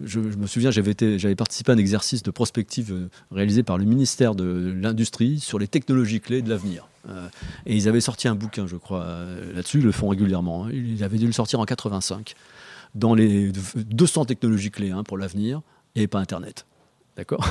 Je, 0.02 0.20
me 0.20 0.46
souviens, 0.46 0.70
j'avais, 0.70 0.94
j'avais 1.18 1.34
participé 1.34 1.72
à 1.72 1.74
un 1.74 1.78
exercice 1.78 2.22
de 2.22 2.30
prospective 2.30 3.08
réalisé 3.30 3.62
par 3.62 3.78
le 3.78 3.84
ministère 3.84 4.34
de 4.34 4.74
l'Industrie 4.76 5.40
sur 5.40 5.58
les 5.58 5.66
technologies 5.66 6.20
clés 6.20 6.42
de 6.42 6.50
l'avenir. 6.50 6.86
et 7.64 7.74
ils 7.74 7.88
avaient 7.88 8.02
sorti 8.02 8.28
un 8.28 8.34
bouquin, 8.34 8.66
je 8.66 8.76
crois, 8.76 9.06
là-dessus, 9.54 9.78
ils 9.78 9.84
le 9.84 9.92
font 9.92 10.08
régulièrement. 10.08 10.66
Hein. 10.66 10.70
Ils 10.72 11.02
avaient 11.04 11.16
dû 11.16 11.26
le 11.26 11.32
sortir 11.32 11.58
en 11.58 11.64
85, 11.64 12.34
dans 12.94 13.14
les 13.14 13.50
200 13.76 14.26
technologies 14.26 14.70
clés 14.70 14.90
hein, 14.90 15.04
pour 15.04 15.16
l'avenir, 15.16 15.62
et 15.96 16.06
pas 16.06 16.18
Internet. 16.18 16.66
D'accord? 17.16 17.44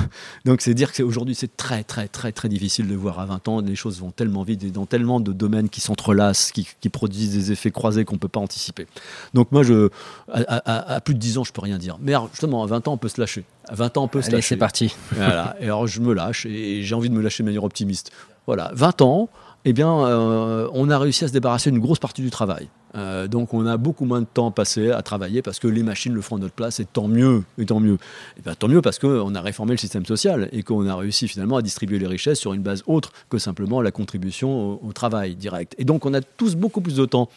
Donc 0.46 0.62
c'est 0.62 0.74
dire 0.74 0.92
qu'aujourd'hui 0.92 1.34
c'est 1.34 1.56
très 1.56 1.84
très 1.84 2.08
très 2.08 2.32
très 2.32 2.48
difficile 2.48 2.88
de 2.88 2.94
voir 2.94 3.20
à 3.20 3.26
20 3.26 3.48
ans, 3.48 3.60
les 3.60 3.76
choses 3.76 4.00
vont 4.00 4.10
tellement 4.10 4.42
vite 4.42 4.64
et 4.64 4.70
dans 4.70 4.86
tellement 4.86 5.20
de 5.20 5.32
domaines 5.32 5.68
qui 5.68 5.80
s'entrelacent, 5.80 6.50
qui, 6.50 6.66
produisent 6.88 7.32
des 7.32 7.52
effets 7.52 7.70
croisés 7.70 8.04
qu'on 8.04 8.16
ne 8.16 8.18
peut 8.18 8.26
pas 8.26 8.40
anticiper. 8.40 8.86
Donc 9.32 9.52
moi, 9.52 9.62
je, 9.62 9.90
à, 10.32 11.00
plus 11.02 11.14
de 11.14 11.20
10 11.20 11.38
ans, 11.38 11.44
je 11.44 11.52
peux 11.52 11.60
rien 11.60 11.78
dire. 11.78 11.98
Mais 12.00 12.14
justement, 12.32 12.64
à 12.64 12.66
20 12.66 12.88
ans, 12.88 12.94
on 12.94 12.96
peut 12.96 13.08
se 13.08 13.20
lâcher. 13.20 13.44
À 13.68 13.74
20 13.74 13.96
ans, 13.98 14.04
on 14.04 14.08
peut 14.08 14.22
se 14.22 14.30
lâcher. 14.30 14.48
c'est 14.48 14.56
parti. 14.56 14.94
Voilà. 15.12 15.54
Et 15.60 15.64
alors 15.64 15.86
je 15.86 16.00
me 16.00 16.14
lâche 16.14 16.46
et 16.46 16.82
j'ai 16.82 16.94
envie 16.94 17.10
de 17.10 17.14
me 17.14 17.22
lâcher 17.22 17.42
de 17.42 17.46
manière 17.48 17.64
optimiste. 17.64 18.10
Voilà, 18.46 18.72
20 18.74 19.02
ans, 19.02 19.28
eh 19.64 19.72
bien, 19.72 20.06
euh, 20.06 20.68
on 20.72 20.88
a 20.88 20.98
réussi 20.98 21.24
à 21.24 21.28
se 21.28 21.32
débarrasser 21.32 21.70
d'une 21.70 21.80
grosse 21.80 21.98
partie 21.98 22.22
du 22.22 22.30
travail. 22.30 22.68
Euh, 22.96 23.28
donc 23.28 23.54
on 23.54 23.66
a 23.66 23.76
beaucoup 23.76 24.04
moins 24.04 24.20
de 24.20 24.26
temps 24.26 24.50
passé 24.50 24.90
à 24.90 25.00
travailler 25.02 25.42
parce 25.42 25.60
que 25.60 25.68
les 25.68 25.84
machines 25.84 26.12
le 26.12 26.22
font 26.22 26.36
à 26.36 26.38
notre 26.40 26.54
place 26.54 26.80
et 26.80 26.86
tant 26.86 27.06
mieux, 27.06 27.44
et 27.58 27.66
tant 27.66 27.78
mieux. 27.78 27.98
Et 28.38 28.42
bien, 28.42 28.54
tant 28.54 28.68
mieux 28.68 28.82
parce 28.82 28.98
qu'on 28.98 29.34
a 29.34 29.40
réformé 29.40 29.72
le 29.72 29.78
système 29.78 30.06
social 30.06 30.48
et 30.52 30.62
qu'on 30.62 30.88
a 30.88 30.96
réussi 30.96 31.28
finalement 31.28 31.56
à 31.56 31.62
distribuer 31.62 31.98
les 31.98 32.06
richesses 32.06 32.40
sur 32.40 32.52
une 32.52 32.62
base 32.62 32.82
autre 32.86 33.12
que 33.28 33.38
simplement 33.38 33.80
la 33.80 33.92
contribution 33.92 34.84
au, 34.84 34.92
travail 34.92 35.36
direct. 35.36 35.74
Et 35.78 35.84
donc 35.84 36.04
on 36.04 36.14
a 36.14 36.20
tous 36.20 36.56
beaucoup 36.56 36.80
plus 36.80 36.96
de 36.96 37.04
temps 37.04 37.28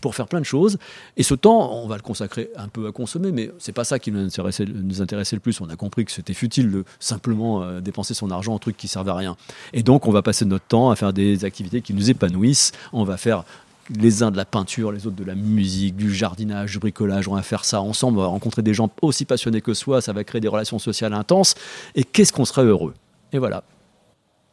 pour 0.00 0.14
faire 0.14 0.28
plein 0.28 0.40
de 0.40 0.44
choses. 0.44 0.78
Et 1.16 1.22
ce 1.22 1.34
temps, 1.34 1.72
on 1.74 1.86
va 1.86 1.96
le 1.96 2.02
consacrer 2.02 2.50
un 2.56 2.68
peu 2.68 2.86
à 2.86 2.92
consommer, 2.92 3.32
mais 3.32 3.50
c'est 3.58 3.72
pas 3.72 3.84
ça 3.84 3.98
qui 3.98 4.12
nous 4.12 4.24
intéressait, 4.24 4.64
nous 4.66 5.02
intéressait 5.02 5.36
le 5.36 5.40
plus. 5.40 5.60
On 5.60 5.68
a 5.68 5.76
compris 5.76 6.04
que 6.04 6.12
c'était 6.12 6.34
futile 6.34 6.70
de 6.70 6.84
simplement 6.98 7.62
euh, 7.62 7.80
dépenser 7.80 8.14
son 8.14 8.30
argent 8.30 8.54
en 8.54 8.58
trucs 8.58 8.76
qui 8.76 8.88
servent 8.88 9.08
à 9.08 9.14
rien. 9.14 9.36
Et 9.72 9.82
donc 9.82 10.06
on 10.06 10.12
va 10.12 10.22
passer 10.22 10.44
notre 10.44 10.66
temps 10.66 10.90
à 10.90 10.96
faire 10.96 11.12
des 11.12 11.44
activités 11.44 11.80
qui 11.80 11.94
nous 11.94 12.10
épanouissent. 12.10 12.72
On 12.92 13.04
va 13.04 13.16
faire 13.16 13.44
les 13.90 14.22
uns 14.22 14.30
de 14.30 14.36
la 14.36 14.44
peinture, 14.44 14.92
les 14.92 15.06
autres 15.06 15.16
de 15.16 15.24
la 15.24 15.34
musique, 15.34 15.96
du 15.96 16.14
jardinage, 16.14 16.72
du 16.72 16.78
bricolage. 16.78 17.28
On 17.28 17.34
va 17.34 17.42
faire 17.42 17.64
ça 17.64 17.80
ensemble, 17.80 18.18
on 18.18 18.22
va 18.22 18.28
rencontrer 18.28 18.62
des 18.62 18.74
gens 18.74 18.90
aussi 19.02 19.24
passionnés 19.24 19.60
que 19.60 19.74
soi, 19.74 20.00
ça 20.00 20.12
va 20.12 20.24
créer 20.24 20.40
des 20.40 20.48
relations 20.48 20.78
sociales 20.78 21.12
intenses. 21.12 21.54
Et 21.94 22.04
qu'est-ce 22.04 22.32
qu'on 22.32 22.44
serait 22.44 22.64
heureux? 22.64 22.94
Et 23.32 23.38
voilà. 23.38 23.64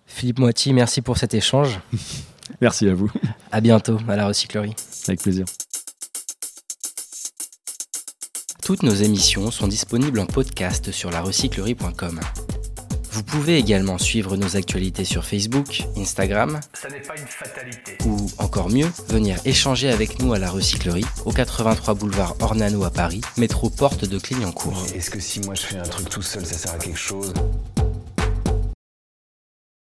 Philippe 0.08 0.40
Moiti, 0.40 0.74
merci 0.74 1.02
pour 1.02 1.18
cet 1.18 1.34
échange. 1.34 1.80
merci 2.62 2.88
à 2.88 2.94
vous. 2.94 3.12
À 3.52 3.62
bientôt 3.62 3.98
à 4.08 4.16
la 4.16 4.28
recyclerie. 4.28 4.76
Avec 5.08 5.22
plaisir. 5.22 5.46
Toutes 8.64 8.84
nos 8.84 8.94
émissions 8.94 9.50
sont 9.50 9.68
disponibles 9.68 10.20
en 10.20 10.26
podcast 10.26 10.92
sur 10.92 11.10
larecyclerie.com. 11.10 12.20
Vous 13.18 13.24
pouvez 13.24 13.58
également 13.58 13.98
suivre 13.98 14.38
nos 14.38 14.58
actualités 14.58 15.06
sur 15.06 15.26
Facebook, 15.26 15.88
Instagram. 15.98 16.60
Ça 16.74 16.88
n'est 16.90 17.00
pas 17.00 17.18
une 17.18 17.26
fatalité. 17.26 17.98
Ou 18.06 18.30
encore 18.38 18.70
mieux, 18.70 18.86
venir 19.08 19.40
échanger 19.46 19.90
avec 19.90 20.22
nous 20.22 20.34
à 20.34 20.40
la 20.40 20.52
recyclerie, 20.52 21.06
au 21.26 21.32
83 21.32 21.94
boulevard 21.94 22.36
Ornano 22.42 22.84
à 22.84 22.92
Paris, 22.92 23.22
métro 23.38 23.70
porte 23.70 24.06
de 24.06 24.20
Clignancourt. 24.20 24.86
Est-ce 24.94 25.10
que 25.10 25.20
si 25.20 25.40
moi 25.40 25.56
je 25.56 25.62
fais 25.62 25.78
un 25.78 25.84
truc 25.84 26.10
tout 26.10 26.22
seul, 26.22 26.46
ça 26.46 26.58
sert 26.58 26.74
à 26.74 26.78
quelque 26.78 27.00
chose? 27.00 27.34